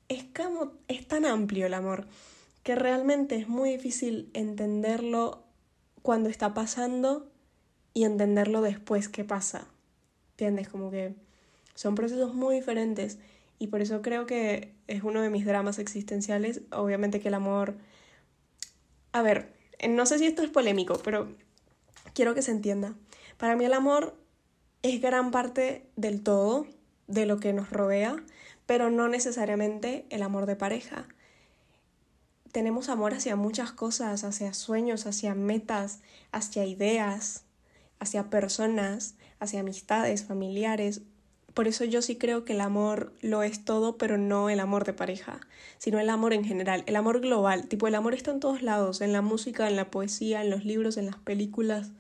Es, 0.09 0.25
como, 0.37 0.73
es 0.89 1.07
tan 1.07 1.25
amplio 1.25 1.67
el 1.67 1.75
amor 1.75 2.09
que 2.65 2.75
realmente 2.75 3.37
es 3.37 3.47
muy 3.47 3.71
difícil 3.71 4.29
entenderlo 4.35 5.45
cuando 6.03 6.29
está 6.29 6.53
pasando 6.53 7.31
y 7.95 8.03
entenderlo 8.03 8.61
después 8.61 9.09
que 9.09 9.23
pasa. 9.23 9.69
¿Entiendes? 10.31 10.69
Como 10.69 10.91
que 10.91 11.15
son 11.77 11.95
procesos 11.95 12.35
muy 12.35 12.57
diferentes 12.57 13.21
y 13.61 13.69
por 13.69 13.83
eso 13.83 14.03
creo 14.03 14.27
que 14.27 14.75
es 14.89 15.05
uno 15.05 15.23
de 15.23 15.31
mis 15.31 15.47
dramas 15.47 15.79
existenciales. 15.79 16.63
Obviamente 16.73 17.21
que 17.21 17.29
el 17.29 17.35
amor... 17.35 17.77
A 19.19 19.23
ver, 19.23 19.53
no 19.89 20.07
sé 20.07 20.21
si 20.21 20.27
esto 20.27 20.43
es 20.43 20.51
polémico, 20.51 21.01
pero 21.03 21.27
quiero 22.15 22.37
que 22.37 22.43
se 22.43 22.53
entienda. 22.53 22.95
Para 23.37 23.57
mí 23.57 23.65
el 23.65 23.73
amor 23.73 24.17
es 24.83 25.01
gran 25.01 25.33
parte 25.33 25.91
del 25.97 26.23
todo, 26.23 26.69
de 27.09 27.27
lo 27.27 27.41
que 27.41 27.53
nos 27.53 27.69
rodea, 27.71 28.23
pero 28.65 28.91
no 28.91 29.09
necesariamente 29.09 30.07
el 30.11 30.23
amor 30.23 30.47
de 30.47 30.55
pareja. 30.55 31.09
Tenemos 32.53 32.89
amor 32.89 33.13
hacia 33.13 33.35
muchas 33.35 33.73
cosas, 33.73 34.23
hacia 34.23 34.55
sueños, 34.55 35.05
hacia 35.05 35.35
metas, 35.35 35.99
hacia 36.31 36.65
ideas, 36.65 37.43
hacia 37.99 38.31
personas, 38.31 39.17
hacia 39.41 39.59
amistades, 39.59 40.27
familiares. 40.27 41.03
Por 41.59 41.67
eso 41.67 41.85
yo 41.85 42.03
sí 42.03 42.15
creo 42.15 42.45
que 42.45 42.53
el 42.53 42.61
amor 42.61 43.13
lo 43.21 43.43
es 43.43 43.65
todo, 43.65 43.99
pero 43.99 44.17
no 44.17 44.49
el 44.49 44.61
amor 44.61 44.85
de 44.85 44.93
pareja, 44.93 45.41
sino 45.79 45.99
el 45.99 46.09
amor 46.09 46.33
en 46.33 46.45
general, 46.45 46.85
el 46.87 46.95
amor 46.95 47.21
global. 47.21 47.67
Tipo, 47.67 47.89
el 47.89 47.97
amor 47.97 48.15
está 48.15 48.31
en 48.31 48.39
todos 48.39 48.63
lados, 48.63 49.01
en 49.01 49.13
la 49.13 49.23
música, 49.23 49.67
en 49.67 49.75
la 49.75 49.91
poesía, 49.91 50.41
en 50.41 50.51
los 50.51 50.65
libros, 50.65 50.97
en 50.97 51.07
las 51.07 51.17
películas, 51.17 51.91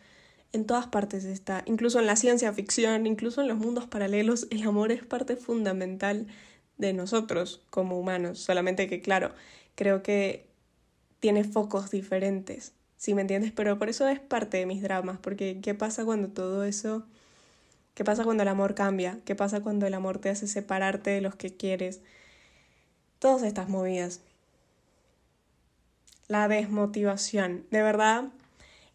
en 0.52 0.64
todas 0.64 0.86
partes 0.86 1.24
está, 1.24 1.64
incluso 1.66 1.98
en 1.98 2.06
la 2.06 2.14
ciencia 2.14 2.52
ficción, 2.52 3.04
incluso 3.04 3.40
en 3.40 3.48
los 3.48 3.58
mundos 3.58 3.88
paralelos, 3.88 4.46
el 4.52 4.62
amor 4.62 4.92
es 4.92 5.04
parte 5.04 5.34
fundamental 5.34 6.28
de 6.76 6.92
nosotros 6.92 7.60
como 7.68 7.98
humanos, 7.98 8.38
solamente 8.38 8.86
que 8.86 9.00
claro, 9.00 9.32
creo 9.74 10.04
que 10.04 10.46
tiene 11.18 11.42
focos 11.42 11.90
diferentes, 11.90 12.74
si 12.96 13.12
me 13.12 13.22
entiendes, 13.22 13.50
pero 13.50 13.76
por 13.76 13.88
eso 13.88 14.06
es 14.06 14.20
parte 14.20 14.58
de 14.58 14.66
mis 14.66 14.82
dramas, 14.82 15.18
porque 15.20 15.58
¿qué 15.60 15.74
pasa 15.74 16.04
cuando 16.04 16.28
todo 16.28 16.62
eso, 16.62 17.08
qué 17.99 18.05
pasa 18.05 18.23
cuando 18.23 18.45
el 18.45 18.49
amor 18.49 18.76
cambia? 18.76 19.19
¿Qué 19.25 19.35
pasa 19.35 19.61
cuando 19.61 19.85
el 19.85 19.93
amor 19.93 20.21
te 20.21 20.31
hace 20.31 20.47
separarte 20.47 21.11
de 21.11 21.21
los 21.21 21.35
que 21.35 21.57
quieres? 21.57 22.00
Todas 23.19 23.43
estas 23.43 23.69
movidas. 23.69 24.21
La 26.28 26.47
desmotivación, 26.47 27.67
de 27.73 27.83
verdad, 27.83 28.28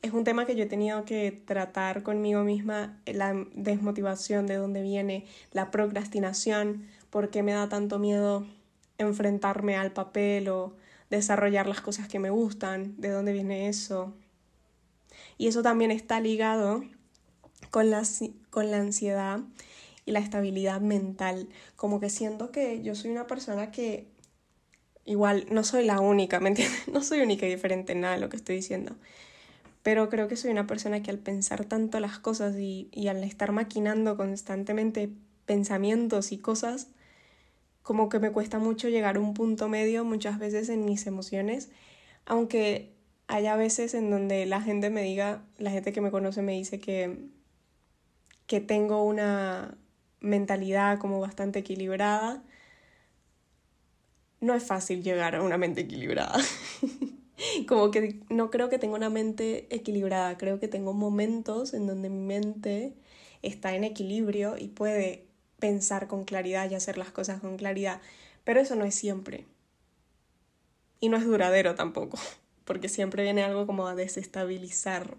es 0.02 0.14
un 0.14 0.24
tema 0.24 0.46
que 0.46 0.56
yo 0.56 0.64
he 0.64 0.68
tenido 0.68 1.04
que 1.04 1.34
tratar 1.34 2.02
conmigo 2.02 2.46
misma, 2.46 2.98
la 3.06 3.36
desmotivación, 3.54 4.48
de 4.48 4.56
dónde 4.56 4.82
viene, 4.82 5.26
la 5.52 5.70
procrastinación, 5.70 6.88
por 7.10 7.30
qué 7.30 7.44
me 7.44 7.52
da 7.52 7.68
tanto 7.68 8.00
miedo 8.00 8.48
enfrentarme 9.00 9.76
al 9.76 9.92
papel 9.92 10.48
o 10.48 10.78
desarrollar 11.10 11.68
las 11.68 11.82
cosas 11.82 12.08
que 12.08 12.20
me 12.20 12.30
gustan, 12.30 12.96
de 13.02 13.10
dónde 13.10 13.34
viene 13.34 13.68
eso. 13.68 14.14
Y 15.38 15.50
eso 15.50 15.62
también 15.62 15.92
está 15.92 16.22
ligado 16.22 16.86
con 17.74 17.90
la, 17.90 18.04
con 18.52 18.70
la 18.70 18.78
ansiedad 18.78 19.40
y 20.06 20.12
la 20.12 20.20
estabilidad 20.20 20.80
mental. 20.80 21.50
Como 21.76 22.00
que 22.00 22.12
siento 22.12 22.52
que 22.52 22.84
yo 22.84 22.94
soy 22.94 23.10
una 23.10 23.26
persona 23.26 23.72
que 23.72 24.06
igual 25.06 25.48
no 25.50 25.64
soy 25.64 25.84
la 25.84 26.00
única, 26.00 26.40
¿me 26.40 26.50
entiendes? 26.50 26.88
No 26.94 27.02
soy 27.02 27.22
única 27.22 27.48
y 27.48 27.50
diferente 27.50 27.94
en 27.94 28.02
nada 28.02 28.14
de 28.14 28.22
lo 28.22 28.30
que 28.30 28.38
estoy 28.38 28.58
diciendo. 28.58 28.96
Pero 29.82 30.08
creo 30.10 30.28
que 30.28 30.36
soy 30.36 30.52
una 30.52 30.68
persona 30.68 31.02
que 31.02 31.10
al 31.10 31.18
pensar 31.18 31.66
tanto 31.66 32.00
las 32.00 32.20
cosas 32.20 32.56
y, 32.60 32.90
y 32.92 33.08
al 33.08 33.24
estar 33.24 33.52
maquinando 33.52 34.18
constantemente 34.18 35.10
pensamientos 35.48 36.32
y 36.32 36.38
cosas, 36.38 36.90
como 37.82 38.08
que 38.08 38.20
me 38.20 38.32
cuesta 38.32 38.60
mucho 38.60 38.88
llegar 38.88 39.16
a 39.16 39.20
un 39.20 39.34
punto 39.34 39.68
medio 39.68 40.06
muchas 40.06 40.38
veces 40.38 40.70
en 40.70 40.86
mis 40.86 41.08
emociones, 41.08 41.72
aunque 42.28 42.94
haya 43.26 43.56
veces 43.56 43.96
en 43.96 44.12
donde 44.12 44.46
la 44.46 44.62
gente 44.62 44.92
me 44.92 45.02
diga, 45.02 45.44
la 45.58 45.72
gente 45.72 45.92
que 45.92 46.02
me 46.02 46.12
conoce 46.12 46.44
me 46.44 46.54
dice 46.54 46.80
que, 46.80 47.34
que 48.54 48.62
tengo 48.62 49.04
una 49.04 49.76
mentalidad 50.20 51.00
como 51.00 51.20
bastante 51.20 51.58
equilibrada, 51.58 52.44
no 54.42 54.54
es 54.54 54.64
fácil 54.64 55.02
llegar 55.02 55.34
a 55.34 55.42
una 55.42 55.58
mente 55.58 55.82
equilibrada. 55.82 56.40
como 57.68 57.90
que 57.90 58.20
no 58.30 58.52
creo 58.52 58.70
que 58.70 58.78
tenga 58.78 58.94
una 58.94 59.10
mente 59.10 59.66
equilibrada, 59.76 60.38
creo 60.38 60.60
que 60.60 60.68
tengo 60.68 60.94
momentos 60.94 61.74
en 61.74 61.88
donde 61.88 62.12
mi 62.12 62.20
mente 62.20 62.94
está 63.42 63.74
en 63.74 63.86
equilibrio 63.86 64.56
y 64.56 64.68
puede 64.68 65.26
pensar 65.58 66.08
con 66.08 66.24
claridad 66.24 66.70
y 66.70 66.76
hacer 66.76 67.00
las 67.00 67.10
cosas 67.10 67.42
con 67.42 67.58
claridad, 67.58 68.02
pero 68.44 68.60
eso 68.60 68.76
no 68.76 68.86
es 68.86 68.94
siempre. 68.94 69.48
Y 71.00 71.10
no 71.10 71.18
es 71.18 71.26
duradero 71.26 71.74
tampoco, 71.74 72.20
porque 72.66 72.88
siempre 72.88 73.24
viene 73.24 73.42
algo 73.42 73.66
como 73.66 73.88
a 73.88 73.96
desestabilizar. 73.96 75.18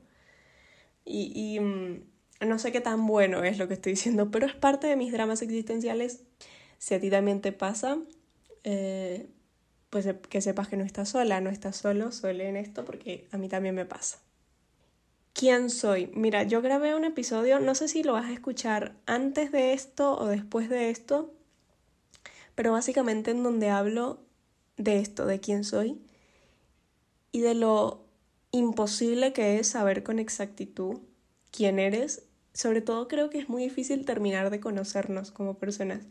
Y, 1.05 1.33
y 1.35 1.59
mm, 1.59 2.14
no 2.41 2.59
sé 2.59 2.73
qué 2.73 2.81
tan 2.81 3.07
bueno 3.07 3.45
es 3.45 3.59
lo 3.59 3.69
que 3.69 3.75
estoy 3.75 3.93
diciendo, 3.93 4.31
pero 4.33 4.47
es 4.47 4.55
parte 4.55 4.87
de 4.87 4.97
mis 4.97 5.13
dramas 5.13 5.43
existenciales. 5.43 6.23
Si 6.79 6.95
a 6.95 7.01
ti 7.01 7.11
también 7.11 7.41
te 7.41 7.53
pasa, 7.53 7.99
eh, 8.65 9.29
pues 9.91 10.07
que 10.29 10.41
sepas 10.41 10.69
que 10.69 10.77
no 10.77 10.85
estás 10.85 11.11
sola, 11.11 11.41
no 11.41 11.51
estás 11.51 11.77
solo, 11.77 12.13
suele 12.13 12.49
en 12.49 12.57
esto, 12.57 12.85
porque 12.85 13.29
a 13.31 13.39
mí 13.39 13.49
también 13.49 13.75
me 13.75 13.87
pasa. 13.87 14.19
¿Quién 15.33 15.71
soy? 15.71 16.11
Mira, 16.15 16.45
yo 16.45 16.63
grabé 16.63 16.95
un 16.95 17.05
episodio, 17.05 17.59
no 17.59 17.75
sé 17.75 17.89
si 17.89 18.03
lo 18.03 18.13
vas 18.13 18.27
a 18.27 18.33
escuchar 18.33 18.95
antes 19.07 19.51
de 19.51 19.73
esto 19.73 20.17
o 20.17 20.27
después 20.27 20.69
de 20.69 20.91
esto, 20.91 21.33
pero 22.55 22.73
básicamente 22.73 23.33
en 23.33 23.43
donde 23.43 23.69
hablo 23.71 24.21
de 24.77 25.01
esto, 25.01 25.27
de 25.27 25.41
quién 25.41 25.65
soy 25.65 26.01
y 27.33 27.41
de 27.41 27.55
lo 27.55 28.05
imposible 28.53 29.33
que 29.33 29.59
es 29.59 29.69
saber 29.69 30.05
con 30.05 30.21
exactitud 30.21 31.01
quién 31.55 31.79
eres. 31.79 32.27
Sobre 32.53 32.81
todo 32.81 33.09
creo 33.09 33.31
que 33.31 33.39
es 33.39 33.49
muy 33.49 33.63
difícil 33.63 34.05
terminar 34.05 34.51
de 34.51 34.61
conocernos 34.61 35.31
como 35.31 35.55
personas. 35.59 36.05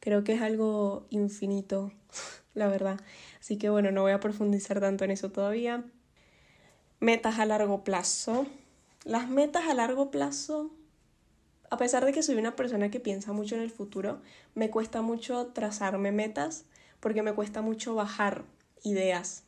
Creo 0.00 0.24
que 0.24 0.34
es 0.34 0.42
algo 0.42 1.06
infinito, 1.10 1.92
la 2.54 2.68
verdad. 2.68 3.00
Así 3.40 3.58
que 3.58 3.68
bueno, 3.68 3.90
no 3.90 4.02
voy 4.02 4.12
a 4.12 4.20
profundizar 4.20 4.80
tanto 4.80 5.04
en 5.04 5.10
eso 5.10 5.30
todavía. 5.30 5.84
Metas 7.00 7.38
a 7.38 7.46
largo 7.46 7.84
plazo. 7.84 8.46
Las 9.04 9.28
metas 9.28 9.64
a 9.68 9.74
largo 9.74 10.10
plazo, 10.10 10.72
a 11.70 11.76
pesar 11.76 12.04
de 12.04 12.12
que 12.12 12.24
soy 12.24 12.36
una 12.36 12.56
persona 12.56 12.90
que 12.90 12.98
piensa 12.98 13.32
mucho 13.32 13.54
en 13.54 13.60
el 13.60 13.70
futuro, 13.70 14.20
me 14.54 14.70
cuesta 14.70 15.00
mucho 15.00 15.48
trazarme 15.48 16.10
metas 16.10 16.64
porque 16.98 17.22
me 17.22 17.32
cuesta 17.32 17.62
mucho 17.62 17.94
bajar 17.94 18.44
ideas 18.82 19.45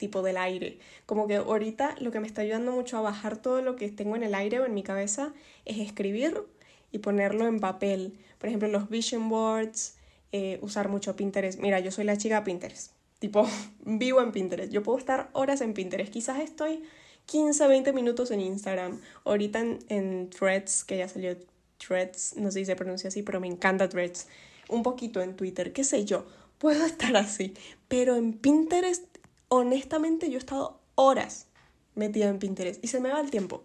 tipo 0.00 0.22
del 0.22 0.36
aire. 0.36 0.80
Como 1.06 1.28
que 1.28 1.36
ahorita 1.36 1.94
lo 2.00 2.10
que 2.10 2.18
me 2.18 2.26
está 2.26 2.40
ayudando 2.40 2.72
mucho 2.72 2.98
a 2.98 3.02
bajar 3.02 3.36
todo 3.36 3.62
lo 3.62 3.76
que 3.76 3.88
tengo 3.90 4.16
en 4.16 4.24
el 4.24 4.34
aire 4.34 4.58
o 4.58 4.66
en 4.66 4.74
mi 4.74 4.82
cabeza 4.82 5.32
es 5.64 5.78
escribir 5.78 6.42
y 6.90 6.98
ponerlo 6.98 7.46
en 7.46 7.60
papel. 7.60 8.18
Por 8.38 8.48
ejemplo, 8.48 8.68
los 8.68 8.88
vision 8.88 9.28
boards, 9.28 9.94
eh, 10.32 10.58
usar 10.62 10.88
mucho 10.88 11.14
Pinterest. 11.14 11.60
Mira, 11.60 11.78
yo 11.78 11.92
soy 11.92 12.04
la 12.04 12.16
chica 12.16 12.42
Pinterest. 12.42 12.92
Tipo, 13.20 13.46
vivo 13.84 14.20
en 14.22 14.32
Pinterest. 14.32 14.72
Yo 14.72 14.82
puedo 14.82 14.98
estar 14.98 15.30
horas 15.34 15.60
en 15.60 15.74
Pinterest. 15.74 16.12
Quizás 16.12 16.40
estoy 16.40 16.82
15, 17.26 17.68
20 17.68 17.92
minutos 17.92 18.30
en 18.30 18.40
Instagram. 18.40 19.00
Ahorita 19.24 19.60
en, 19.60 19.78
en 19.88 20.30
Threads, 20.30 20.84
que 20.84 20.96
ya 20.96 21.06
salió 21.08 21.36
Threads, 21.78 22.36
no 22.36 22.50
sé 22.50 22.60
si 22.60 22.64
se 22.64 22.76
pronuncia 22.76 23.08
así, 23.08 23.22
pero 23.22 23.38
me 23.38 23.46
encanta 23.46 23.88
Threads. 23.88 24.26
Un 24.68 24.82
poquito 24.82 25.20
en 25.20 25.36
Twitter, 25.36 25.72
qué 25.72 25.84
sé 25.84 26.04
yo. 26.04 26.26
Puedo 26.58 26.84
estar 26.86 27.16
así. 27.16 27.54
Pero 27.88 28.16
en 28.16 28.32
Pinterest, 28.32 29.04
honestamente, 29.50 30.30
yo 30.30 30.36
he 30.36 30.38
estado 30.38 30.80
horas 30.94 31.48
metida 31.94 32.28
en 32.28 32.38
Pinterest 32.38 32.82
y 32.82 32.88
se 32.88 33.00
me 33.00 33.12
va 33.12 33.20
el 33.20 33.30
tiempo. 33.30 33.62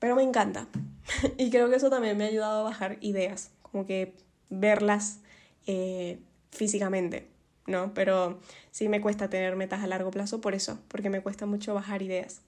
Pero 0.00 0.16
me 0.16 0.24
encanta. 0.24 0.66
y 1.38 1.50
creo 1.50 1.70
que 1.70 1.76
eso 1.76 1.90
también 1.90 2.16
me 2.16 2.24
ha 2.24 2.28
ayudado 2.28 2.60
a 2.60 2.64
bajar 2.64 2.98
ideas, 3.00 3.52
como 3.62 3.86
que 3.86 4.14
verlas 4.50 5.20
eh, 5.66 6.18
físicamente. 6.50 7.28
¿no? 7.68 7.94
Pero 7.94 8.40
sí 8.70 8.88
me 8.88 9.00
cuesta 9.00 9.30
tener 9.30 9.54
metas 9.54 9.82
a 9.82 9.86
largo 9.86 10.10
plazo 10.10 10.40
por 10.40 10.54
eso, 10.54 10.80
porque 10.88 11.10
me 11.10 11.22
cuesta 11.22 11.46
mucho 11.46 11.74
bajar 11.74 12.02
ideas. 12.02 12.40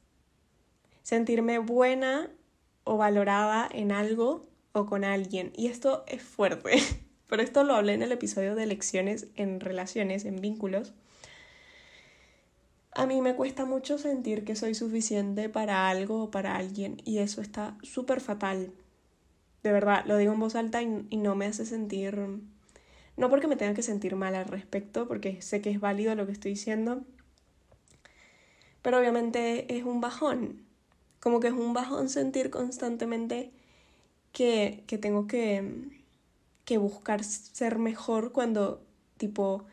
Sentirme 1.02 1.58
buena 1.58 2.30
o 2.84 2.96
valorada 2.96 3.68
en 3.70 3.92
algo 3.92 4.48
o 4.72 4.86
con 4.86 5.04
alguien. 5.04 5.52
Y 5.54 5.68
esto 5.68 6.04
es 6.08 6.22
fuerte, 6.22 6.72
pero 7.28 7.42
esto 7.42 7.62
lo 7.64 7.74
hablé 7.74 7.94
en 7.94 8.02
el 8.02 8.12
episodio 8.12 8.54
de 8.54 8.66
lecciones 8.66 9.28
en 9.36 9.60
relaciones, 9.60 10.24
en 10.24 10.40
vínculos. 10.40 10.94
A 12.92 13.06
mí 13.06 13.20
me 13.22 13.34
cuesta 13.36 13.64
mucho 13.64 13.98
sentir 13.98 14.44
que 14.44 14.56
soy 14.56 14.74
suficiente 14.74 15.48
para 15.48 15.88
algo 15.88 16.24
o 16.24 16.30
para 16.30 16.56
alguien 16.56 17.00
y 17.04 17.18
eso 17.18 17.40
está 17.40 17.76
súper 17.82 18.20
fatal. 18.20 18.72
De 19.62 19.72
verdad, 19.72 20.04
lo 20.06 20.16
digo 20.16 20.32
en 20.32 20.40
voz 20.40 20.54
alta 20.56 20.82
y, 20.82 21.06
y 21.10 21.16
no 21.18 21.36
me 21.36 21.46
hace 21.46 21.66
sentir 21.66 22.40
no 23.20 23.28
porque 23.28 23.46
me 23.46 23.56
tenga 23.56 23.74
que 23.74 23.82
sentir 23.82 24.16
mal 24.16 24.34
al 24.34 24.46
respecto, 24.46 25.06
porque 25.06 25.42
sé 25.42 25.60
que 25.60 25.70
es 25.70 25.78
válido 25.78 26.14
lo 26.14 26.26
que 26.26 26.32
estoy 26.32 26.52
diciendo, 26.52 27.02
pero 28.82 28.98
obviamente 28.98 29.76
es 29.76 29.84
un 29.84 30.00
bajón. 30.00 30.62
Como 31.20 31.40
que 31.40 31.48
es 31.48 31.52
un 31.52 31.74
bajón 31.74 32.08
sentir 32.08 32.50
constantemente 32.50 33.50
que, 34.32 34.84
que 34.86 34.98
tengo 34.98 35.26
que, 35.26 35.84
que 36.64 36.78
buscar 36.78 37.24
ser 37.24 37.78
mejor 37.78 38.32
cuando, 38.32 38.82
tipo, 39.18 39.64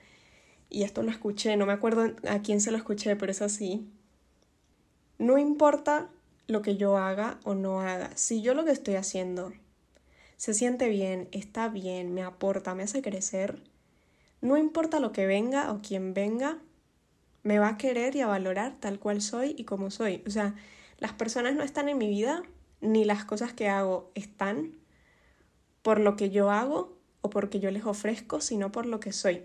y 0.70 0.84
esto 0.84 1.04
lo 1.04 1.12
escuché, 1.12 1.56
no 1.58 1.66
me 1.66 1.74
acuerdo 1.74 2.14
a 2.28 2.42
quién 2.42 2.62
se 2.62 2.72
lo 2.72 2.78
escuché, 2.78 3.16
pero 3.16 3.32
es 3.32 3.42
así. 3.42 3.90
No 5.18 5.38
importa 5.38 6.10
lo 6.48 6.62
que 6.62 6.78
yo 6.78 6.98
haga 6.98 7.40
o 7.44 7.56
no 7.56 7.82
haga, 7.82 8.16
si 8.16 8.42
yo 8.42 8.54
lo 8.54 8.66
que 8.66 8.72
estoy 8.72 8.96
haciendo 8.96 9.52
se 10.38 10.54
siente 10.54 10.88
bien, 10.88 11.28
está 11.32 11.68
bien, 11.68 12.14
me 12.14 12.22
aporta, 12.22 12.76
me 12.76 12.84
hace 12.84 13.02
crecer, 13.02 13.64
no 14.40 14.56
importa 14.56 15.00
lo 15.00 15.12
que 15.12 15.26
venga 15.26 15.72
o 15.72 15.82
quien 15.82 16.14
venga, 16.14 16.60
me 17.44 17.60
va 17.60 17.70
a 17.70 17.78
querer 17.78 18.16
y 18.16 18.22
a 18.22 18.28
valorar 18.28 18.76
tal 18.80 19.00
cual 19.00 19.22
soy 19.22 19.56
y 19.58 19.64
como 19.64 19.90
soy. 19.90 20.24
O 20.28 20.30
sea, 20.30 20.54
las 21.00 21.14
personas 21.14 21.56
no 21.56 21.64
están 21.64 21.90
en 21.90 21.98
mi 21.98 22.08
vida, 22.08 22.44
ni 22.82 23.04
las 23.04 23.26
cosas 23.26 23.54
que 23.54 23.68
hago 23.68 24.12
están 24.14 24.74
por 25.82 26.00
lo 26.00 26.16
que 26.16 26.30
yo 26.30 26.52
hago 26.52 26.98
o 27.22 27.30
porque 27.30 27.60
yo 27.60 27.72
les 27.72 27.86
ofrezco, 27.86 28.42
sino 28.42 28.72
por 28.72 28.86
lo 28.86 29.00
que 29.00 29.14
soy. 29.14 29.44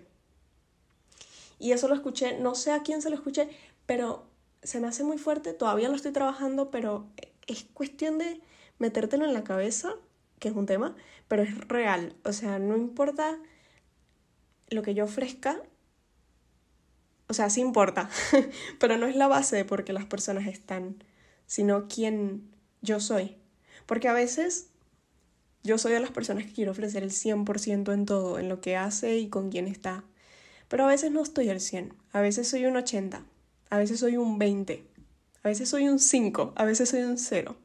Y 1.63 1.71
eso 1.71 1.87
lo 1.87 1.95
escuché, 1.95 2.37
no 2.37 2.55
sé 2.55 2.73
a 2.73 2.83
quién 2.83 3.01
se 3.01 3.09
lo 3.09 3.15
escuché, 3.15 3.47
pero 3.85 4.27
se 4.63 4.81
me 4.81 4.87
hace 4.87 5.05
muy 5.05 5.17
fuerte, 5.17 5.53
todavía 5.53 5.87
lo 5.87 5.95
estoy 5.95 6.11
trabajando, 6.11 6.69
pero 6.71 7.07
es 7.47 7.63
cuestión 7.73 8.17
de 8.17 8.41
metértelo 8.79 9.23
en 9.23 9.33
la 9.33 9.45
cabeza 9.45 9.95
que 10.39 10.49
es 10.49 10.55
un 10.55 10.65
tema, 10.65 10.93
pero 11.29 11.41
es 11.41 11.57
real. 11.69 12.17
O 12.25 12.33
sea, 12.33 12.59
no 12.59 12.75
importa 12.75 13.39
lo 14.67 14.81
que 14.81 14.93
yo 14.93 15.05
ofrezca, 15.05 15.61
o 17.29 17.33
sea, 17.33 17.49
sí 17.49 17.61
importa, 17.61 18.09
pero 18.77 18.97
no 18.97 19.07
es 19.07 19.15
la 19.15 19.29
base 19.29 19.55
de 19.55 19.63
por 19.63 19.85
qué 19.85 19.93
las 19.93 20.05
personas 20.05 20.47
están, 20.47 21.01
sino 21.45 21.87
quién 21.87 22.51
yo 22.81 22.99
soy. 22.99 23.37
Porque 23.85 24.09
a 24.09 24.13
veces 24.13 24.67
yo 25.63 25.77
soy 25.77 25.93
de 25.93 26.01
las 26.01 26.11
personas 26.11 26.45
que 26.45 26.51
quiero 26.51 26.71
ofrecer 26.71 27.03
el 27.03 27.11
100% 27.11 27.93
en 27.93 28.05
todo, 28.05 28.37
en 28.37 28.49
lo 28.49 28.59
que 28.59 28.75
hace 28.75 29.17
y 29.17 29.29
con 29.29 29.49
quién 29.49 29.67
está. 29.67 30.03
Pero 30.73 30.85
a 30.85 30.87
veces 30.87 31.11
no 31.11 31.21
estoy 31.21 31.51
al 31.51 31.59
100, 31.59 31.93
a 32.13 32.21
veces 32.21 32.47
soy 32.47 32.65
un 32.65 32.75
80, 32.75 33.23
a 33.69 33.77
veces 33.77 33.99
soy 33.99 34.17
un 34.17 34.39
20, 34.39 34.83
a 35.43 35.47
veces 35.47 35.69
soy 35.69 35.87
un 35.87 35.99
5, 35.99 36.53
a 36.55 36.65
veces 36.65 36.89
soy 36.89 37.03
un 37.03 37.19
0. 37.19 37.55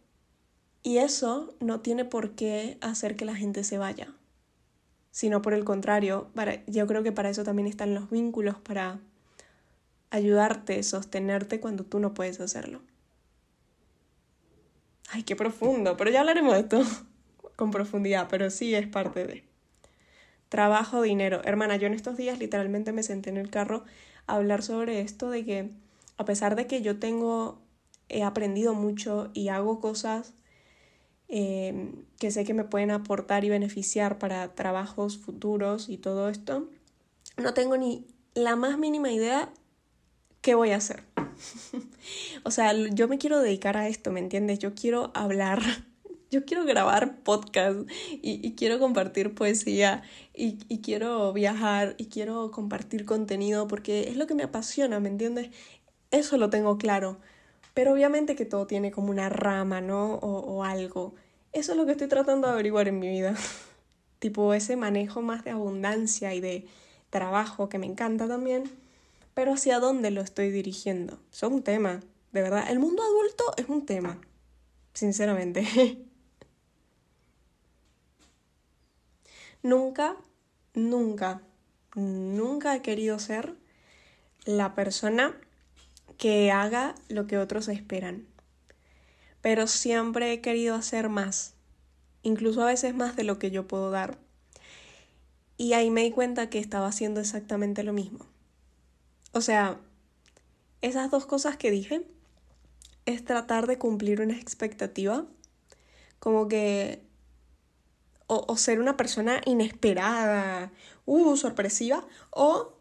Y 0.82 0.98
eso 0.98 1.54
no 1.58 1.80
tiene 1.80 2.04
por 2.04 2.32
qué 2.32 2.76
hacer 2.82 3.16
que 3.16 3.24
la 3.24 3.34
gente 3.34 3.64
se 3.64 3.78
vaya, 3.78 4.12
sino 5.10 5.40
por 5.40 5.54
el 5.54 5.64
contrario, 5.64 6.28
para, 6.34 6.62
yo 6.66 6.86
creo 6.86 7.02
que 7.02 7.10
para 7.10 7.30
eso 7.30 7.44
también 7.44 7.66
están 7.66 7.94
los 7.94 8.10
vínculos, 8.10 8.56
para 8.56 9.00
ayudarte, 10.10 10.82
sostenerte 10.82 11.60
cuando 11.60 11.84
tú 11.84 12.00
no 12.00 12.12
puedes 12.12 12.40
hacerlo. 12.40 12.82
Ay, 15.08 15.22
qué 15.22 15.34
profundo, 15.34 15.96
pero 15.96 16.10
ya 16.10 16.20
hablaremos 16.20 16.52
de 16.52 16.60
esto 16.60 16.82
con 17.56 17.70
profundidad, 17.70 18.28
pero 18.28 18.50
sí 18.50 18.74
es 18.74 18.86
parte 18.86 19.26
de. 19.26 19.47
Trabajo, 20.48 21.02
dinero. 21.02 21.40
Hermana, 21.44 21.76
yo 21.76 21.86
en 21.86 21.94
estos 21.94 22.16
días 22.16 22.38
literalmente 22.38 22.92
me 22.92 23.02
senté 23.02 23.30
en 23.30 23.36
el 23.36 23.50
carro 23.50 23.84
a 24.26 24.36
hablar 24.36 24.62
sobre 24.62 25.00
esto 25.00 25.30
de 25.30 25.44
que 25.44 25.70
a 26.16 26.24
pesar 26.24 26.56
de 26.56 26.66
que 26.66 26.82
yo 26.82 26.98
tengo, 26.98 27.60
he 28.08 28.22
aprendido 28.22 28.74
mucho 28.74 29.30
y 29.34 29.48
hago 29.48 29.80
cosas 29.80 30.34
eh, 31.28 31.92
que 32.18 32.30
sé 32.30 32.44
que 32.44 32.54
me 32.54 32.64
pueden 32.64 32.90
aportar 32.90 33.44
y 33.44 33.50
beneficiar 33.50 34.18
para 34.18 34.54
trabajos 34.54 35.18
futuros 35.18 35.88
y 35.90 35.98
todo 35.98 36.28
esto, 36.28 36.68
no 37.36 37.54
tengo 37.54 37.76
ni 37.76 38.06
la 38.34 38.56
más 38.56 38.78
mínima 38.78 39.12
idea 39.12 39.50
qué 40.40 40.54
voy 40.54 40.70
a 40.70 40.76
hacer. 40.76 41.04
o 42.44 42.50
sea, 42.50 42.72
yo 42.72 43.08
me 43.08 43.18
quiero 43.18 43.40
dedicar 43.40 43.76
a 43.76 43.88
esto, 43.88 44.10
¿me 44.10 44.20
entiendes? 44.20 44.58
Yo 44.58 44.74
quiero 44.74 45.10
hablar, 45.14 45.60
yo 46.30 46.44
quiero 46.44 46.64
grabar 46.64 47.18
podcast 47.22 47.88
y, 48.22 48.54
quiero 48.54 48.78
compartir 48.78 49.34
poesía 49.34 50.02
y, 50.34 50.58
y, 50.68 50.80
quiero 50.80 51.32
viajar 51.32 51.94
y 51.98 52.06
quiero 52.06 52.50
compartir 52.50 53.04
contenido 53.04 53.68
porque 53.68 54.08
es 54.08 54.16
lo 54.16 54.26
que 54.26 54.34
me 54.34 54.42
apasiona, 54.42 55.00
¿me 55.00 55.08
entiendes? 55.08 55.50
Eso 56.10 56.36
lo 56.36 56.50
tengo 56.50 56.78
claro. 56.78 57.18
Pero 57.74 57.92
obviamente 57.92 58.34
que 58.34 58.44
todo 58.44 58.66
tiene 58.66 58.90
como 58.90 59.10
una 59.10 59.28
rama, 59.28 59.80
¿no? 59.80 60.14
O, 60.14 60.40
o 60.40 60.64
algo. 60.64 61.14
Eso 61.52 61.72
es 61.72 61.78
lo 61.78 61.86
que 61.86 61.92
estoy 61.92 62.08
tratando 62.08 62.48
de 62.48 62.54
averiguar 62.54 62.88
en 62.88 62.98
mi 62.98 63.08
vida. 63.08 63.34
tipo 64.18 64.52
ese 64.52 64.76
manejo 64.76 65.22
más 65.22 65.44
de 65.44 65.50
abundancia 65.52 66.34
y 66.34 66.40
de 66.40 66.66
trabajo 67.10 67.68
que 67.68 67.78
me 67.78 67.86
encanta 67.86 68.28
también. 68.28 68.64
Pero 69.34 69.52
hacia 69.52 69.78
dónde 69.78 70.10
lo 70.10 70.20
estoy 70.20 70.50
dirigiendo. 70.50 71.20
Es 71.32 71.42
un 71.44 71.62
tema, 71.62 72.00
de 72.32 72.42
verdad. 72.42 72.68
El 72.70 72.80
mundo 72.80 73.02
adulto 73.02 73.44
es 73.56 73.68
un 73.68 73.86
tema, 73.86 74.20
sinceramente. 74.92 75.64
nunca, 79.62 80.16
nunca, 80.74 81.42
nunca 81.94 82.74
he 82.74 82.82
querido 82.82 83.18
ser 83.18 83.54
la 84.44 84.74
persona 84.74 85.34
que 86.16 86.50
haga 86.50 86.94
lo 87.08 87.26
que 87.26 87.38
otros 87.38 87.68
esperan. 87.68 88.26
Pero 89.40 89.66
siempre 89.66 90.32
he 90.32 90.40
querido 90.40 90.74
hacer 90.74 91.08
más, 91.08 91.54
incluso 92.22 92.62
a 92.62 92.66
veces 92.66 92.94
más 92.94 93.16
de 93.16 93.24
lo 93.24 93.38
que 93.38 93.50
yo 93.50 93.68
puedo 93.68 93.90
dar. 93.90 94.18
Y 95.56 95.72
ahí 95.72 95.90
me 95.90 96.02
di 96.02 96.10
cuenta 96.10 96.50
que 96.50 96.58
estaba 96.58 96.86
haciendo 96.86 97.20
exactamente 97.20 97.82
lo 97.82 97.92
mismo. 97.92 98.26
O 99.32 99.40
sea, 99.40 99.78
esas 100.82 101.10
dos 101.10 101.26
cosas 101.26 101.56
que 101.56 101.70
dije 101.70 102.06
es 103.06 103.24
tratar 103.24 103.66
de 103.66 103.78
cumplir 103.78 104.20
una 104.20 104.36
expectativa, 104.36 105.26
como 106.18 106.48
que... 106.48 107.07
O, 108.30 108.56
ser 108.58 108.78
una 108.78 108.98
persona 108.98 109.40
inesperada, 109.46 110.70
uh, 111.06 111.36
sorpresiva, 111.36 112.06
o 112.30 112.74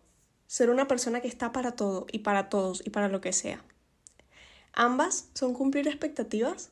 ser 0.45 0.69
una 0.69 0.89
persona 0.89 1.21
que 1.21 1.29
está 1.29 1.53
para 1.53 1.71
todo 1.71 2.05
y 2.11 2.19
para 2.19 2.49
todos 2.49 2.83
y 2.85 2.89
para 2.89 3.07
lo 3.07 3.21
que 3.21 3.31
sea. 3.31 3.63
Ambas 4.73 5.29
son 5.33 5.53
cumplir 5.53 5.87
expectativas 5.87 6.69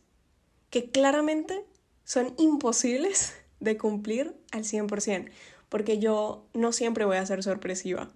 que 0.70 0.92
claramente 0.92 1.66
son 2.04 2.36
imposibles 2.38 3.34
de 3.62 3.78
cumplir 3.78 4.36
al 4.52 4.64
100%, 4.64 5.30
porque 5.70 6.00
yo 6.00 6.46
no 6.54 6.74
siempre 6.74 7.06
voy 7.06 7.18
a 7.18 7.26
ser 7.26 7.44
sorpresiva. 7.44 8.12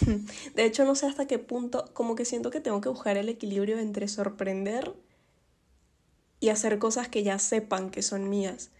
De 0.54 0.64
hecho, 0.64 0.84
no 0.84 0.94
sé 0.94 1.06
hasta 1.06 1.26
qué 1.26 1.38
punto, 1.38 1.90
como 1.92 2.16
que 2.16 2.24
siento 2.24 2.50
que 2.50 2.60
tengo 2.60 2.80
que 2.80 2.88
buscar 2.88 3.16
el 3.16 3.28
equilibrio 3.28 3.78
entre 3.78 4.08
sorprender 4.08 4.92
y 6.40 6.48
hacer 6.48 6.78
cosas 6.78 7.08
que 7.08 7.22
ya 7.22 7.38
sepan 7.38 7.90
que 7.90 8.02
son 8.02 8.28
mías. 8.28 8.70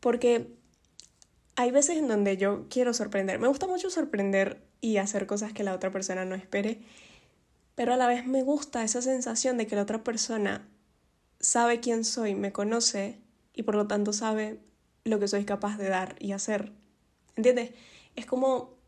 Porque 0.00 0.48
hay 1.56 1.70
veces 1.70 1.96
en 1.96 2.08
donde 2.08 2.36
yo 2.36 2.66
quiero 2.68 2.94
sorprender. 2.94 3.38
Me 3.38 3.48
gusta 3.48 3.66
mucho 3.66 3.90
sorprender 3.90 4.62
y 4.80 4.98
hacer 4.98 5.26
cosas 5.26 5.52
que 5.52 5.64
la 5.64 5.74
otra 5.74 5.90
persona 5.90 6.24
no 6.24 6.34
espere, 6.34 6.80
pero 7.74 7.94
a 7.94 7.96
la 7.96 8.06
vez 8.06 8.26
me 8.26 8.42
gusta 8.42 8.84
esa 8.84 9.02
sensación 9.02 9.58
de 9.58 9.66
que 9.66 9.76
la 9.76 9.82
otra 9.82 10.04
persona 10.04 10.68
sabe 11.40 11.80
quién 11.80 12.04
soy, 12.04 12.34
me 12.34 12.52
conoce 12.52 13.20
y 13.54 13.62
por 13.64 13.74
lo 13.74 13.86
tanto 13.86 14.12
sabe 14.12 14.60
lo 15.04 15.18
que 15.18 15.28
soy 15.28 15.44
capaz 15.44 15.78
de 15.78 15.88
dar 15.88 16.16
y 16.20 16.32
hacer. 16.32 16.72
¿Entiendes? 17.36 17.72
Es 18.16 18.26
como 18.26 18.78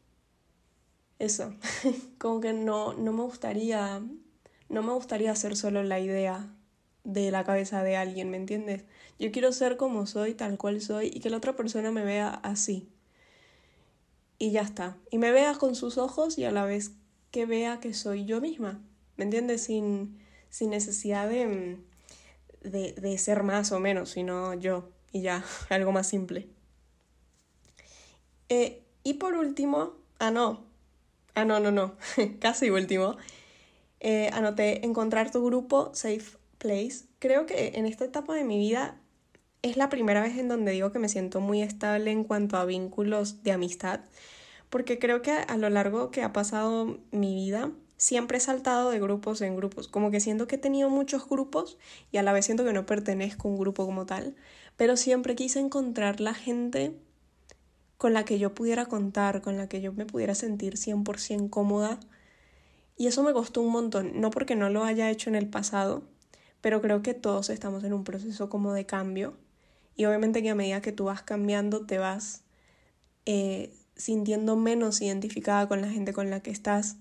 eso, 1.18 1.54
como 2.18 2.40
que 2.40 2.52
no, 2.52 2.94
no 2.94 3.12
me 3.12 3.22
gustaría, 3.22 4.00
no 4.68 4.82
me 4.82 4.92
gustaría 4.92 5.34
ser 5.36 5.56
solo 5.56 5.82
la 5.82 6.00
idea 6.00 6.48
de 7.04 7.30
la 7.30 7.44
cabeza 7.44 7.82
de 7.82 7.96
alguien, 7.96 8.30
¿me 8.30 8.36
entiendes? 8.36 8.84
Yo 9.20 9.30
quiero 9.30 9.52
ser 9.52 9.76
como 9.76 10.06
soy, 10.06 10.35
tal 10.35 10.59
cual 10.59 10.80
soy, 10.80 11.12
y 11.14 11.20
que 11.20 11.30
la 11.30 11.37
otra 11.37 11.54
persona 11.54 11.92
me 11.92 12.04
vea 12.04 12.30
así 12.30 12.88
y 14.40 14.50
ya 14.50 14.62
está. 14.62 14.96
Y 15.11 15.18
me 15.18 15.30
vea 15.30 15.54
con 15.54 15.76
sus 15.76 15.98
ojos 15.98 16.38
y 16.38 16.44
a 16.44 16.50
la 16.50 16.64
vez 16.64 16.92
que 17.30 17.46
vea 17.46 17.78
que 17.78 17.94
soy 17.94 18.24
yo 18.24 18.40
misma, 18.40 18.80
¿me 19.16 19.24
entiendes? 19.24 19.62
Sin, 19.62 20.18
sin 20.48 20.70
necesidad 20.70 21.28
de, 21.28 21.78
de, 22.62 22.92
de 22.94 23.18
ser 23.18 23.44
más 23.44 23.70
o 23.70 23.78
menos, 23.78 24.11
sino 24.11 24.54
yo 24.54 24.88
y 25.12 25.20
ya, 25.20 25.44
algo 25.68 25.92
más 25.92 26.09
simple. 26.09 26.48
Eh, 28.48 28.83
y 29.04 29.14
por 29.14 29.35
último, 29.35 29.92
ah 30.18 30.30
no, 30.30 30.64
ah 31.35 31.44
no, 31.44 31.61
no, 31.61 31.70
no, 31.70 31.94
casi 32.40 32.70
último, 32.70 33.16
eh, 34.00 34.30
anoté 34.33 34.87
encontrar 34.87 35.30
tu 35.30 35.44
grupo 35.44 35.90
Safe 35.94 36.38
Place. 36.56 37.04
Creo 37.18 37.44
que 37.44 37.72
en 37.74 37.85
esta 37.85 38.06
etapa 38.06 38.35
de 38.35 38.44
mi 38.44 38.59
vida 38.59 38.99
es 39.62 39.76
la 39.76 39.88
primera 39.88 40.22
vez 40.22 40.38
en 40.38 40.48
donde 40.48 40.72
digo 40.72 40.92
que 40.92 40.98
me 40.98 41.08
siento 41.08 41.40
muy 41.40 41.62
estable 41.62 42.10
en 42.10 42.24
cuanto 42.24 42.56
a 42.56 42.64
vínculos 42.64 43.42
de 43.42 43.52
amistad, 43.52 44.00
porque 44.70 44.98
creo 44.98 45.22
que 45.22 45.32
a 45.32 45.56
lo 45.56 45.68
largo 45.68 46.10
que 46.10 46.22
ha 46.22 46.32
pasado 46.32 46.98
mi 47.10 47.34
vida, 47.34 47.70
siempre 47.96 48.38
he 48.38 48.40
saltado 48.40 48.90
de 48.90 49.00
grupos 49.00 49.42
en 49.42 49.56
grupos, 49.56 49.88
como 49.88 50.10
que 50.10 50.20
siento 50.20 50.46
que 50.46 50.56
he 50.56 50.58
tenido 50.58 50.88
muchos 50.88 51.28
grupos 51.28 51.76
y 52.10 52.16
a 52.16 52.22
la 52.22 52.32
vez 52.32 52.46
siento 52.46 52.64
que 52.64 52.72
no 52.72 52.86
pertenezco 52.86 53.48
a 53.48 53.50
un 53.50 53.58
grupo 53.58 53.84
como 53.84 54.06
tal, 54.06 54.34
pero 54.76 54.96
siempre 54.96 55.34
quise 55.34 55.60
encontrar 55.60 56.20
la 56.20 56.32
gente 56.32 56.96
con 57.98 58.14
la 58.14 58.24
que 58.24 58.38
yo 58.38 58.54
pudiera 58.54 58.86
contar, 58.86 59.42
con 59.42 59.58
la 59.58 59.68
que 59.68 59.82
yo 59.82 59.92
me 59.92 60.06
pudiera 60.06 60.34
sentir 60.34 60.78
100% 60.78 61.50
cómoda. 61.50 62.00
Y 62.96 63.06
eso 63.08 63.22
me 63.22 63.34
costó 63.34 63.60
un 63.60 63.72
montón, 63.72 64.18
no 64.20 64.30
porque 64.30 64.56
no 64.56 64.70
lo 64.70 64.84
haya 64.84 65.10
hecho 65.10 65.28
en 65.28 65.36
el 65.36 65.48
pasado, 65.48 66.02
pero 66.62 66.80
creo 66.80 67.02
que 67.02 67.12
todos 67.12 67.50
estamos 67.50 67.84
en 67.84 67.92
un 67.92 68.04
proceso 68.04 68.48
como 68.48 68.72
de 68.72 68.86
cambio 68.86 69.34
y 70.00 70.06
obviamente 70.06 70.42
que 70.42 70.48
a 70.48 70.54
medida 70.54 70.80
que 70.80 70.92
tú 70.92 71.04
vas 71.04 71.20
cambiando, 71.20 71.84
te 71.84 71.98
vas 71.98 72.40
eh, 73.26 73.70
sintiendo 73.96 74.56
menos 74.56 75.02
identificada 75.02 75.68
con 75.68 75.82
la 75.82 75.90
gente 75.90 76.14
con 76.14 76.30
la 76.30 76.40
que 76.40 76.50
estás. 76.50 76.96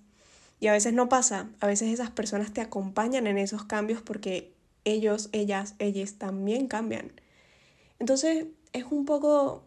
Y 0.60 0.68
a 0.68 0.74
veces 0.74 0.92
no 0.92 1.08
pasa, 1.08 1.50
a 1.62 1.68
veces 1.68 1.94
esas 1.94 2.12
personas 2.12 2.52
te 2.52 2.60
acompañan 2.60 3.26
en 3.26 3.38
esos 3.38 3.64
cambios 3.64 4.02
porque 4.02 4.54
ellos, 4.84 5.30
ellas, 5.32 5.76
ellas 5.80 6.16
también 6.16 6.68
cambian. 6.68 7.14
Entonces 8.00 8.48
es 8.74 8.84
un 8.92 9.06
poco 9.06 9.64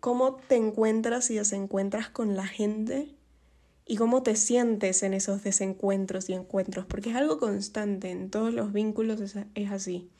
cómo 0.00 0.34
te 0.34 0.56
encuentras 0.56 1.30
y 1.30 1.36
desencuentras 1.36 2.08
con 2.08 2.34
la 2.34 2.48
gente 2.48 3.14
y 3.86 3.94
cómo 3.94 4.24
te 4.24 4.34
sientes 4.34 5.04
en 5.04 5.14
esos 5.14 5.44
desencuentros 5.44 6.28
y 6.28 6.32
encuentros, 6.32 6.86
porque 6.86 7.10
es 7.10 7.14
algo 7.14 7.38
constante, 7.38 8.10
en 8.10 8.30
todos 8.30 8.52
los 8.52 8.72
vínculos 8.72 9.20
es, 9.20 9.70
así. 9.70 10.10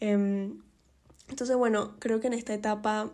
Em, 0.00 0.63
entonces, 1.28 1.56
bueno, 1.56 1.96
creo 1.98 2.20
que 2.20 2.26
en 2.26 2.34
esta 2.34 2.54
etapa 2.54 3.10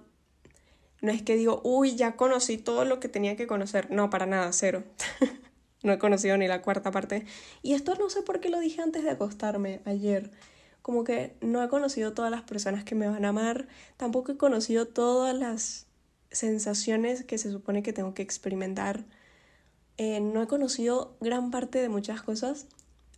no 1.01 1.13
es 1.13 1.23
que 1.23 1.37
digo, 1.37 1.61
uy, 1.65 1.97
ya 1.97 2.17
conocí 2.17 2.59
todo 2.59 2.85
lo 2.85 3.01
que 3.01 3.09
tenía 3.09 3.37
que 3.37 3.47
conocer. 3.47 3.91
No, 3.91 4.11
para 4.11 4.27
nada, 4.27 4.53
cero. 4.53 4.85
no 5.83 5.93
he 5.93 5.99
conocido 5.99 6.37
ni 6.37 6.47
la 6.47 6.63
cuarta 6.63 6.91
parte. 6.91 7.25
Y 7.63 7.75
esto 7.75 7.95
no 7.95 8.11
sé 8.11 8.23
por 8.23 8.41
qué 8.41 8.51
lo 8.51 8.61
dije 8.61 8.83
antes 8.83 9.05
de 9.05 9.11
acostarme 9.11 9.81
ayer. 9.85 10.31
Como 10.83 11.05
que 11.05 11.37
no 11.41 11.63
he 11.63 11.69
conocido 11.69 12.13
todas 12.13 12.31
las 12.31 12.43
personas 12.43 12.85
que 12.85 12.95
me 12.95 13.07
van 13.07 13.25
a 13.25 13.31
amar. 13.31 13.69
Tampoco 13.97 14.33
he 14.33 14.37
conocido 14.37 14.87
todas 14.87 15.35
las 15.35 15.87
sensaciones 16.31 17.25
que 17.25 17.39
se 17.39 17.51
supone 17.51 17.83
que 17.83 17.93
tengo 17.93 18.13
que 18.13 18.23
experimentar. 18.23 19.05
Eh, 19.97 20.21
no 20.21 20.43
he 20.43 20.47
conocido 20.47 21.17
gran 21.21 21.51
parte 21.51 21.81
de 21.81 21.89
muchas 21.89 22.23
cosas. 22.23 22.67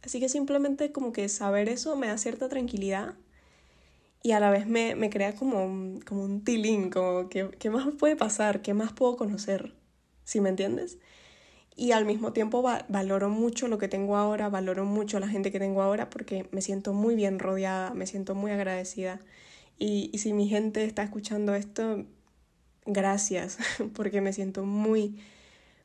Así 0.04 0.20
que 0.20 0.28
simplemente 0.28 0.92
como 0.92 1.12
que 1.12 1.28
saber 1.28 1.68
eso 1.68 1.96
me 1.96 2.08
da 2.08 2.18
cierta 2.18 2.48
tranquilidad 2.48 3.14
y 4.22 4.32
a 4.32 4.40
la 4.40 4.50
vez 4.50 4.66
me, 4.66 4.94
me 4.94 5.10
crea 5.10 5.34
como 5.34 5.64
un, 5.64 6.00
como 6.00 6.22
un 6.22 6.44
tilín, 6.44 6.90
como 6.90 7.28
que, 7.28 7.50
¿qué 7.58 7.70
más 7.70 7.88
puede 7.98 8.16
pasar? 8.16 8.62
¿Qué 8.62 8.74
más 8.74 8.92
puedo 8.92 9.16
conocer? 9.16 9.74
¿Sí 10.24 10.40
me 10.40 10.48
entiendes? 10.48 10.98
Y 11.76 11.92
al 11.92 12.04
mismo 12.04 12.32
tiempo 12.32 12.62
valoro 12.88 13.30
mucho 13.30 13.66
lo 13.68 13.78
que 13.78 13.88
tengo 13.88 14.16
ahora, 14.16 14.48
valoro 14.48 14.84
mucho 14.84 15.18
la 15.20 15.28
gente 15.28 15.50
que 15.50 15.58
tengo 15.58 15.82
ahora 15.82 16.10
porque 16.10 16.48
me 16.52 16.62
siento 16.62 16.92
muy 16.92 17.16
bien 17.16 17.38
rodeada, 17.38 17.94
me 17.94 18.06
siento 18.06 18.34
muy 18.34 18.52
agradecida. 18.52 19.20
Y, 19.78 20.10
y 20.12 20.18
si 20.18 20.32
mi 20.32 20.48
gente 20.48 20.84
está 20.84 21.02
escuchando 21.02 21.54
esto, 21.54 22.04
gracias, 22.86 23.58
porque 23.94 24.20
me 24.20 24.32
siento 24.32 24.64
muy, 24.64 25.18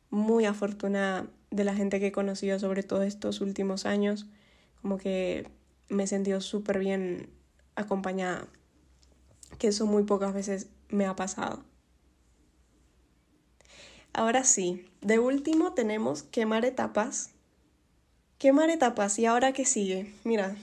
muy 0.10 0.46
afortunada 0.46 1.28
de 1.52 1.64
la 1.64 1.76
gente 1.76 2.00
que 2.00 2.08
he 2.08 2.12
conocido 2.12 2.60
sobre 2.60 2.84
todo 2.84 3.04
estos 3.04 3.42
últimos 3.42 3.86
años. 3.86 4.28
Como 4.82 4.98
que 4.98 5.48
me 5.90 6.04
he 6.04 6.08
sentido 6.08 6.42
súper 6.42 6.80
bien 6.80 7.30
acompañada, 7.78 8.48
que 9.58 9.70
eso 9.70 9.86
muy 9.86 10.04
pocas 10.04 10.34
veces 10.34 10.68
me 10.90 11.06
ha 11.06 11.16
pasado. 11.16 11.64
Ahora 14.12 14.44
sí, 14.44 14.86
de 15.02 15.20
último 15.20 15.74
tenemos 15.74 16.24
quemar 16.24 16.66
etapas. 16.66 17.30
Quemar 18.40 18.70
etapas, 18.70 19.18
¿y 19.20 19.26
ahora 19.26 19.54
qué 19.54 19.64
sigue? 19.64 20.12
Mira, 20.24 20.56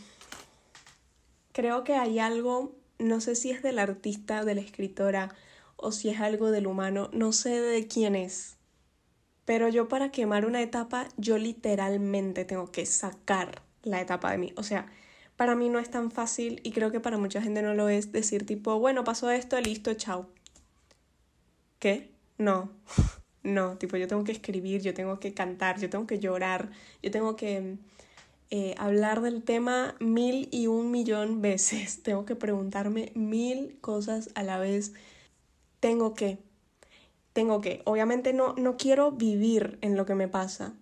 creo 1.53 1.85
que 1.85 1.95
hay 1.95 2.19
algo, 2.19 2.75
no 2.99 3.21
sé 3.21 3.37
si 3.37 3.51
es 3.51 3.63
del 3.63 3.79
artista, 3.79 4.45
de 4.45 4.57
la 4.57 4.61
escritora, 4.61 5.35
o 5.77 5.93
si 5.93 6.09
es 6.09 6.21
algo 6.21 6.51
del 6.51 6.67
humano, 6.67 7.11
no 7.13 7.33
sé 7.33 7.61
de 7.61 7.87
quién 7.87 8.17
es. 8.17 8.57
Pero 9.45 9.69
yo 9.69 9.89
para 9.89 10.11
quemar 10.11 10.47
una 10.47 10.63
etapa, 10.63 11.09
yo 11.17 11.39
literalmente 11.39 12.45
tengo 12.45 12.73
que 12.73 12.87
sacar 12.87 13.63
la 13.83 14.01
etapa 14.01 14.33
de 14.33 14.39
mí. 14.39 14.53
O 14.57 14.63
sea, 14.63 14.87
para 15.37 15.55
mí 15.55 15.69
no 15.69 15.79
es 15.79 15.91
tan 15.91 16.11
fácil 16.11 16.61
y 16.65 16.73
creo 16.73 16.91
que 16.91 17.01
para 17.01 17.19
mucha 17.19 17.43
gente 17.43 17.63
no 17.63 17.75
lo 17.75 17.89
es 17.89 18.13
decir 18.13 18.47
tipo, 18.47 18.79
bueno, 18.79 19.05
pasó 19.05 19.31
esto, 19.31 19.61
listo, 19.61 19.95
chao. 19.95 20.29
¿Qué? 21.79 22.11
No. 22.39 22.71
no, 23.43 23.77
tipo, 23.79 23.97
yo 23.97 24.09
tengo 24.09 24.25
que 24.25 24.33
escribir, 24.33 24.83
yo 24.83 24.95
tengo 24.95 25.21
que 25.21 25.35
cantar, 25.35 25.79
yo 25.81 25.91
tengo 25.91 26.07
que 26.07 26.19
llorar, 26.19 26.71
yo 27.03 27.11
tengo 27.11 27.37
que 27.37 27.79
eh, 28.51 28.75
hablar 28.79 29.21
del 29.21 29.43
tema 29.43 29.97
mil 30.01 30.49
y 30.53 30.67
un 30.69 30.91
millón 30.91 31.43
veces. 31.43 32.03
Tengo 32.03 32.25
que 32.25 32.37
preguntarme 32.37 33.13
mil 33.15 33.79
cosas 33.81 34.31
a 34.35 34.43
la 34.43 34.59
vez. 34.59 34.93
Tengo 35.81 36.15
que. 36.15 36.39
Tengo 37.33 37.61
que. 37.61 37.83
Obviamente 37.85 38.33
no, 38.33 38.55
no 38.55 38.77
quiero 38.77 39.13
vivir 39.13 39.79
en 39.81 39.97
lo 39.97 40.07
que 40.07 40.15
me 40.15 40.29
pasa. 40.29 40.75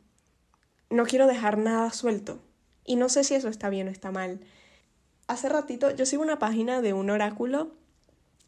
No 0.90 1.04
quiero 1.04 1.26
dejar 1.26 1.58
nada 1.58 1.90
suelto. 1.90 2.40
Y 2.84 2.96
no 2.96 3.08
sé 3.08 3.24
si 3.24 3.34
eso 3.34 3.48
está 3.48 3.68
bien 3.68 3.88
o 3.88 3.90
está 3.90 4.10
mal. 4.10 4.40
Hace 5.26 5.48
ratito 5.48 5.90
yo 5.94 6.06
sigo 6.06 6.22
una 6.22 6.38
página 6.38 6.82
de 6.82 6.92
un 6.92 7.10
oráculo 7.10 7.72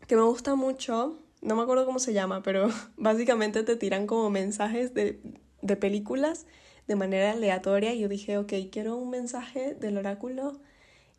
que 0.06 0.16
me 0.16 0.22
gusta 0.22 0.54
mucho. 0.54 1.20
No 1.40 1.56
me 1.56 1.62
acuerdo 1.62 1.86
cómo 1.86 1.98
se 1.98 2.12
llama, 2.12 2.42
pero 2.42 2.68
básicamente 2.96 3.62
te 3.62 3.76
tiran 3.76 4.06
como 4.06 4.30
mensajes 4.30 4.94
de, 4.94 5.20
de 5.62 5.76
películas 5.76 6.46
de 6.86 6.96
manera 6.96 7.32
aleatoria 7.32 7.94
y 7.94 8.00
yo 8.00 8.08
dije, 8.08 8.36
ok, 8.38 8.52
quiero 8.70 8.96
un 8.96 9.10
mensaje 9.10 9.74
del 9.74 9.96
oráculo 9.96 10.60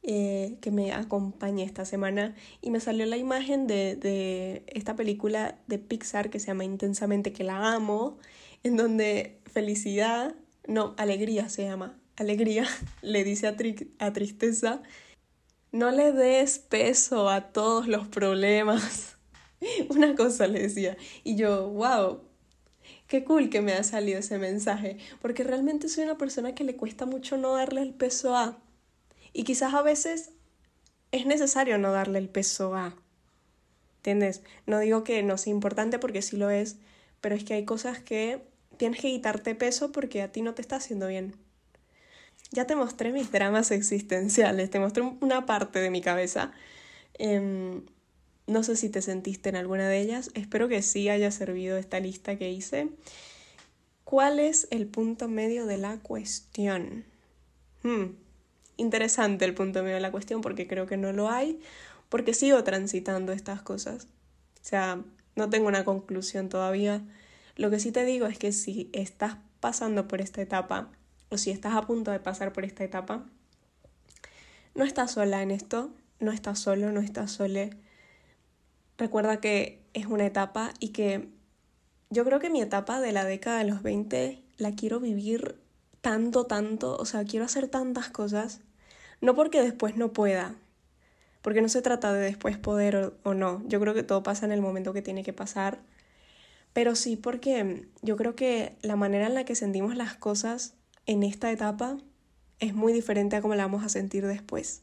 eh, 0.03 0.57
que 0.61 0.69
me 0.69 0.93
acompañe 0.93 1.63
esta 1.63 1.85
semana 1.85 2.35
y 2.61 2.69
me 2.69 2.79
salió 2.79 3.07
la 3.07 3.17
imagen 3.17 3.65
de, 3.65 3.95
de 3.95 4.63
esta 4.67 4.95
película 4.95 5.57
de 5.65 5.79
Pixar 5.79 6.29
que 6.29 6.39
se 6.39 6.47
llama 6.47 6.63
Intensamente 6.63 7.33
que 7.33 7.43
la 7.43 7.73
amo, 7.73 8.19
en 8.63 8.77
donde 8.77 9.39
felicidad, 9.45 10.35
no, 10.67 10.93
alegría 10.97 11.49
se 11.49 11.63
llama, 11.63 11.97
alegría 12.17 12.67
le 13.01 13.23
dice 13.23 13.47
a, 13.47 13.55
a 13.99 14.13
tristeza, 14.13 14.81
no 15.71 15.91
le 15.91 16.11
des 16.11 16.59
peso 16.59 17.29
a 17.29 17.51
todos 17.51 17.87
los 17.87 18.07
problemas. 18.07 19.17
Una 19.89 20.15
cosa 20.15 20.47
le 20.47 20.61
decía. 20.61 20.97
Y 21.23 21.35
yo, 21.35 21.69
wow, 21.69 22.21
qué 23.07 23.23
cool 23.23 23.49
que 23.49 23.61
me 23.61 23.73
ha 23.73 23.83
salido 23.83 24.19
ese 24.19 24.37
mensaje, 24.37 24.97
porque 25.21 25.43
realmente 25.43 25.89
soy 25.89 26.05
una 26.05 26.17
persona 26.17 26.55
que 26.55 26.63
le 26.63 26.75
cuesta 26.75 27.05
mucho 27.05 27.37
no 27.37 27.55
darle 27.55 27.81
el 27.81 27.93
peso 27.93 28.35
a. 28.35 28.57
Y 29.33 29.43
quizás 29.43 29.73
a 29.73 29.81
veces 29.81 30.31
es 31.11 31.25
necesario 31.25 31.77
no 31.77 31.91
darle 31.91 32.19
el 32.19 32.29
peso 32.29 32.75
a. 32.75 32.95
¿Entiendes? 33.97 34.43
No 34.65 34.79
digo 34.79 35.03
que 35.03 35.23
no 35.23 35.37
sea 35.37 35.51
importante 35.51 35.99
porque 35.99 36.21
sí 36.21 36.37
lo 36.37 36.49
es, 36.49 36.77
pero 37.21 37.35
es 37.35 37.43
que 37.43 37.55
hay 37.55 37.65
cosas 37.65 37.99
que 37.99 38.47
tienes 38.77 39.01
que 39.01 39.09
quitarte 39.09 39.55
peso 39.55 39.91
porque 39.91 40.21
a 40.21 40.31
ti 40.31 40.41
no 40.41 40.53
te 40.53 40.61
está 40.61 40.75
haciendo 40.75 41.07
bien. 41.07 41.35
Ya 42.55 42.65
te 42.65 42.77
mostré 42.77 43.11
mis 43.11 43.33
dramas 43.33 43.69
existenciales, 43.71 44.69
te 44.69 44.79
mostré 44.79 45.03
una 45.19 45.45
parte 45.45 45.79
de 45.79 45.89
mi 45.89 46.01
cabeza. 46.01 46.53
Em, 47.15 47.81
no 48.47 48.63
sé 48.63 48.77
si 48.77 48.87
te 48.89 49.01
sentiste 49.01 49.49
en 49.49 49.57
alguna 49.57 49.89
de 49.89 49.99
ellas, 49.99 50.31
espero 50.35 50.69
que 50.69 50.81
sí 50.81 51.09
haya 51.09 51.31
servido 51.31 51.75
esta 51.75 51.99
lista 51.99 52.37
que 52.37 52.49
hice. 52.49 52.91
¿Cuál 54.05 54.39
es 54.39 54.69
el 54.71 54.87
punto 54.87 55.27
medio 55.27 55.65
de 55.65 55.77
la 55.77 55.97
cuestión? 55.97 57.03
Hmm, 57.83 58.15
interesante 58.77 59.43
el 59.43 59.53
punto 59.53 59.83
medio 59.83 59.95
de 59.95 60.01
la 60.01 60.11
cuestión 60.11 60.39
porque 60.39 60.65
creo 60.65 60.85
que 60.87 60.95
no 60.95 61.11
lo 61.11 61.29
hay, 61.29 61.59
porque 62.07 62.33
sigo 62.33 62.63
transitando 62.63 63.33
estas 63.33 63.61
cosas. 63.63 64.05
O 64.61 64.63
sea, 64.65 65.03
no 65.35 65.49
tengo 65.49 65.67
una 65.67 65.83
conclusión 65.83 66.47
todavía. 66.47 67.03
Lo 67.57 67.69
que 67.69 67.81
sí 67.81 67.91
te 67.91 68.05
digo 68.05 68.27
es 68.27 68.37
que 68.37 68.53
si 68.53 68.89
estás 68.93 69.35
pasando 69.59 70.07
por 70.07 70.21
esta 70.21 70.41
etapa 70.41 70.89
si 71.37 71.51
estás 71.51 71.73
a 71.73 71.81
punto 71.83 72.11
de 72.11 72.19
pasar 72.19 72.53
por 72.53 72.65
esta 72.65 72.83
etapa, 72.83 73.25
no 74.75 74.83
estás 74.83 75.11
sola 75.11 75.41
en 75.41 75.51
esto, 75.51 75.91
no 76.19 76.31
estás 76.31 76.59
solo, 76.59 76.91
no 76.91 76.99
estás 76.99 77.31
sole. 77.31 77.71
Recuerda 78.97 79.39
que 79.39 79.81
es 79.93 80.05
una 80.05 80.25
etapa 80.25 80.73
y 80.79 80.89
que 80.89 81.29
yo 82.09 82.25
creo 82.25 82.39
que 82.39 82.49
mi 82.49 82.61
etapa 82.61 82.99
de 82.99 83.11
la 83.11 83.25
década 83.25 83.59
de 83.59 83.65
los 83.65 83.81
20 83.81 84.43
la 84.57 84.71
quiero 84.73 84.99
vivir 84.99 85.59
tanto, 86.01 86.45
tanto, 86.45 86.95
o 86.97 87.05
sea, 87.05 87.23
quiero 87.23 87.45
hacer 87.45 87.67
tantas 87.67 88.09
cosas, 88.09 88.61
no 89.21 89.33
porque 89.33 89.61
después 89.61 89.97
no 89.97 90.13
pueda, 90.13 90.55
porque 91.41 91.61
no 91.61 91.69
se 91.69 91.81
trata 91.81 92.13
de 92.13 92.19
después 92.19 92.57
poder 92.57 92.95
o, 92.95 93.13
o 93.23 93.33
no, 93.33 93.63
yo 93.67 93.79
creo 93.79 93.93
que 93.93 94.03
todo 94.03 94.23
pasa 94.23 94.45
en 94.45 94.51
el 94.51 94.61
momento 94.61 94.93
que 94.93 95.01
tiene 95.01 95.23
que 95.23 95.33
pasar, 95.33 95.79
pero 96.73 96.95
sí 96.95 97.15
porque 97.15 97.87
yo 98.01 98.17
creo 98.17 98.35
que 98.35 98.77
la 98.81 98.95
manera 98.95 99.27
en 99.27 99.33
la 99.33 99.45
que 99.45 99.55
sentimos 99.55 99.95
las 99.95 100.15
cosas 100.15 100.75
en 101.05 101.23
esta 101.23 101.51
etapa 101.51 101.97
es 102.59 102.73
muy 102.73 102.93
diferente 102.93 103.35
a 103.35 103.41
cómo 103.41 103.55
la 103.55 103.63
vamos 103.63 103.83
a 103.83 103.89
sentir 103.89 104.25
después. 104.25 104.81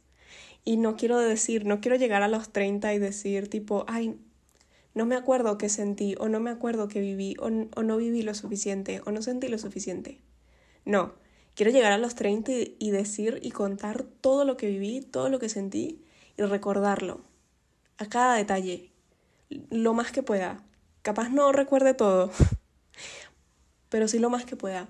Y 0.65 0.77
no 0.77 0.97
quiero 0.97 1.19
decir, 1.19 1.67
no 1.67 1.81
quiero 1.81 1.97
llegar 1.97 2.23
a 2.23 2.29
los 2.29 2.53
30 2.53 2.95
y 2.95 2.99
decir 2.99 3.49
tipo, 3.49 3.85
ay, 3.89 4.17
no 4.95 5.07
me 5.07 5.17
acuerdo 5.17 5.59
qué 5.59 5.69
sentí, 5.69 6.15
o 6.19 6.29
no 6.29 6.39
me 6.39 6.51
acuerdo 6.51 6.89
qué 6.89 7.01
viví, 7.01 7.37
o, 7.41 7.51
no 7.51 7.97
viví 7.97 8.23
lo 8.23 8.35
suficiente, 8.35 9.01
o 9.07 9.11
no 9.11 9.23
sentí 9.23 9.49
lo 9.49 9.59
suficiente. 9.59 10.21
No, 10.85 11.15
quiero 11.55 11.73
llegar 11.73 11.93
a 11.93 11.99
los 11.99 12.15
30 12.15 12.53
y, 12.53 12.77
y 12.79 12.91
decir 12.91 13.39
y 13.43 13.51
contar 13.51 14.05
todo 14.21 14.45
lo 14.45 14.57
que 14.57 14.69
viví, 14.69 15.01
todo 15.01 15.29
lo 15.29 15.39
que 15.39 15.49
sentí 15.49 16.05
y 16.37 16.43
recordarlo, 16.43 17.21
a 17.99 18.09
cada 18.09 18.37
detalle, 18.37 18.91
lo 19.71 19.95
más 19.95 20.13
que 20.13 20.23
pueda. 20.23 20.63
Capaz 21.03 21.31
no 21.31 21.51
recuerde 21.53 21.95
todo, 21.95 22.31
pero 23.89 24.07
sí 24.09 24.19
lo 24.19 24.31
más 24.31 24.45
que 24.45 24.57
pueda. 24.57 24.89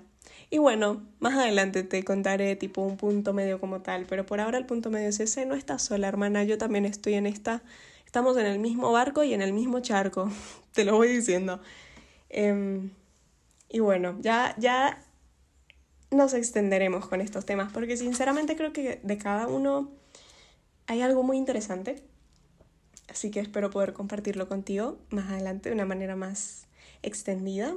Y 0.53 0.59
bueno, 0.59 1.01
más 1.19 1.33
adelante 1.33 1.81
te 1.81 2.03
contaré 2.03 2.55
tipo 2.55 2.83
un 2.83 2.95
punto 2.95 3.33
medio 3.33 3.59
como 3.59 3.81
tal, 3.81 4.05
pero 4.05 4.23
por 4.23 4.39
ahora 4.39 4.59
el 4.59 4.67
punto 4.67 4.91
medio 4.91 5.09
es 5.09 5.19
ese, 5.19 5.47
no 5.47 5.55
estás 5.55 5.81
sola 5.81 6.07
hermana, 6.07 6.43
yo 6.43 6.59
también 6.59 6.85
estoy 6.85 7.15
en 7.15 7.25
esta, 7.25 7.63
estamos 8.05 8.37
en 8.37 8.45
el 8.45 8.59
mismo 8.59 8.91
barco 8.91 9.23
y 9.23 9.33
en 9.33 9.41
el 9.41 9.51
mismo 9.51 9.79
charco, 9.79 10.29
te 10.75 10.85
lo 10.85 10.95
voy 10.95 11.07
diciendo. 11.07 11.59
Em, 12.29 12.91
y 13.67 13.79
bueno, 13.79 14.15
ya, 14.21 14.53
ya 14.59 15.03
nos 16.11 16.35
extenderemos 16.35 17.07
con 17.07 17.19
estos 17.19 17.47
temas, 17.47 17.73
porque 17.73 17.97
sinceramente 17.97 18.55
creo 18.55 18.73
que 18.73 18.99
de 19.01 19.17
cada 19.17 19.47
uno 19.47 19.89
hay 20.85 21.01
algo 21.01 21.23
muy 21.23 21.37
interesante, 21.37 22.03
así 23.09 23.31
que 23.31 23.39
espero 23.39 23.71
poder 23.71 23.93
compartirlo 23.93 24.47
contigo 24.47 24.99
más 25.09 25.31
adelante 25.31 25.69
de 25.69 25.73
una 25.73 25.85
manera 25.85 26.15
más 26.15 26.67
extendida. 27.01 27.73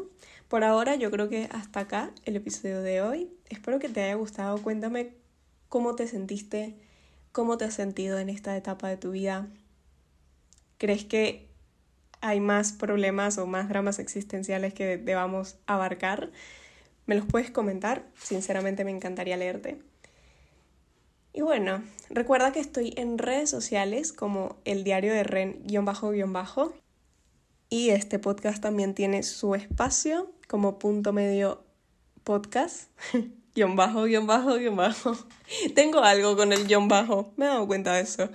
Por 0.49 0.63
ahora 0.63 0.95
yo 0.95 1.11
creo 1.11 1.29
que 1.29 1.49
hasta 1.51 1.81
acá 1.81 2.13
el 2.25 2.37
episodio 2.37 2.81
de 2.81 3.03
hoy. 3.03 3.33
Espero 3.49 3.81
que 3.81 3.89
te 3.89 4.03
haya 4.03 4.15
gustado. 4.15 4.63
Cuéntame 4.63 5.15
cómo 5.69 5.97
te 5.97 6.07
sentiste, 6.07 6.77
cómo 7.33 7.59
te 7.59 7.65
has 7.65 7.75
sentido 7.75 8.19
en 8.19 8.29
esta 8.29 8.57
etapa 8.57 8.89
de 8.89 8.97
tu 8.97 9.11
vida. 9.11 9.49
¿Crees 10.79 11.05
que 11.05 11.49
hay 12.21 12.39
más 12.39 12.73
problemas 12.73 13.39
o 13.39 13.47
más 13.47 13.69
dramas 13.69 13.99
existenciales 13.99 14.73
que 14.73 14.99
debamos 14.99 15.57
abarcar? 15.67 16.31
Me 17.07 17.17
los 17.17 17.27
puedes 17.27 17.51
comentar. 17.51 18.07
Sinceramente 18.15 18.85
me 18.85 18.93
encantaría 18.93 19.37
leerte. 19.37 19.83
Y 21.33 21.41
bueno, 21.41 21.83
recuerda 22.09 22.53
que 22.53 22.61
estoy 22.61 22.95
en 22.97 23.19
redes 23.19 23.51
sociales 23.51 24.13
como 24.13 24.57
el 24.65 24.85
diario 24.85 25.13
de 25.13 25.25
Ren-bajo-bajo. 25.25 26.73
Y 27.69 27.91
este 27.91 28.21
podcast 28.21 28.63
también 28.63 28.95
tiene 28.95 29.25
su 29.25 29.57
espacio 29.57 30.36
como 30.47 30.79
punto 30.79 31.13
medio 31.13 31.65
podcast. 32.25 32.91
guion 33.55 33.75
bajo, 33.75 34.05
guion 34.05 34.27
bajo, 34.27 34.57
guion 34.57 34.77
bajo. 34.77 35.17
Tengo 35.75 36.01
algo 36.01 36.37
con 36.37 36.53
el 36.53 36.67
guion 36.67 36.89
bajo, 36.89 37.33
me 37.37 37.47
he 37.47 37.49
dado 37.49 37.67
cuenta 37.67 37.95
de 37.95 38.03
eso. 38.03 38.29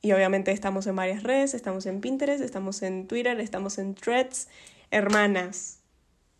Y 0.00 0.12
obviamente 0.12 0.52
estamos 0.52 0.86
en 0.86 0.96
varias 0.96 1.22
redes, 1.22 1.54
estamos 1.54 1.86
en 1.86 2.00
Pinterest, 2.00 2.42
estamos 2.42 2.82
en 2.82 3.06
Twitter, 3.06 3.40
estamos 3.40 3.78
en 3.78 3.94
Threads. 3.94 4.48
Hermanas, 4.90 5.78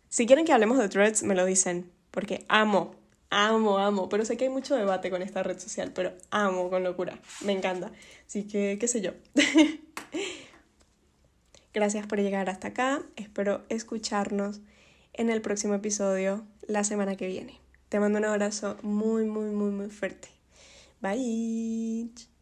si 0.09 0.27
quieren 0.27 0.45
que 0.45 0.53
hablemos 0.53 0.77
de 0.77 0.87
Threads, 0.87 1.23
me 1.23 1.35
lo 1.35 1.45
dicen, 1.45 1.91
porque 2.11 2.45
amo, 2.47 2.95
amo, 3.29 3.79
amo. 3.79 4.07
Pero 4.07 4.23
sé 4.23 4.37
que 4.37 4.45
hay 4.45 4.49
mucho 4.49 4.75
debate 4.75 5.09
con 5.09 5.21
esta 5.21 5.43
red 5.43 5.59
social, 5.59 5.91
pero 5.93 6.13
amo 6.29 6.69
con 6.69 6.83
locura, 6.83 7.19
me 7.41 7.53
encanta. 7.53 7.91
Así 8.27 8.47
que, 8.47 8.77
qué 8.79 8.87
sé 8.87 9.01
yo. 9.01 9.11
Gracias 11.75 12.07
por 12.07 12.21
llegar 12.21 12.49
hasta 12.49 12.69
acá. 12.69 13.01
Espero 13.17 13.65
escucharnos 13.67 14.61
en 15.11 15.29
el 15.29 15.41
próximo 15.41 15.73
episodio 15.73 16.45
la 16.69 16.85
semana 16.85 17.17
que 17.17 17.27
viene. 17.27 17.59
Te 17.89 17.99
mando 17.99 18.17
un 18.17 18.23
abrazo 18.23 18.77
muy, 18.81 19.25
muy, 19.25 19.51
muy, 19.51 19.71
muy 19.71 19.89
fuerte. 19.89 20.29
Bye. 21.01 22.34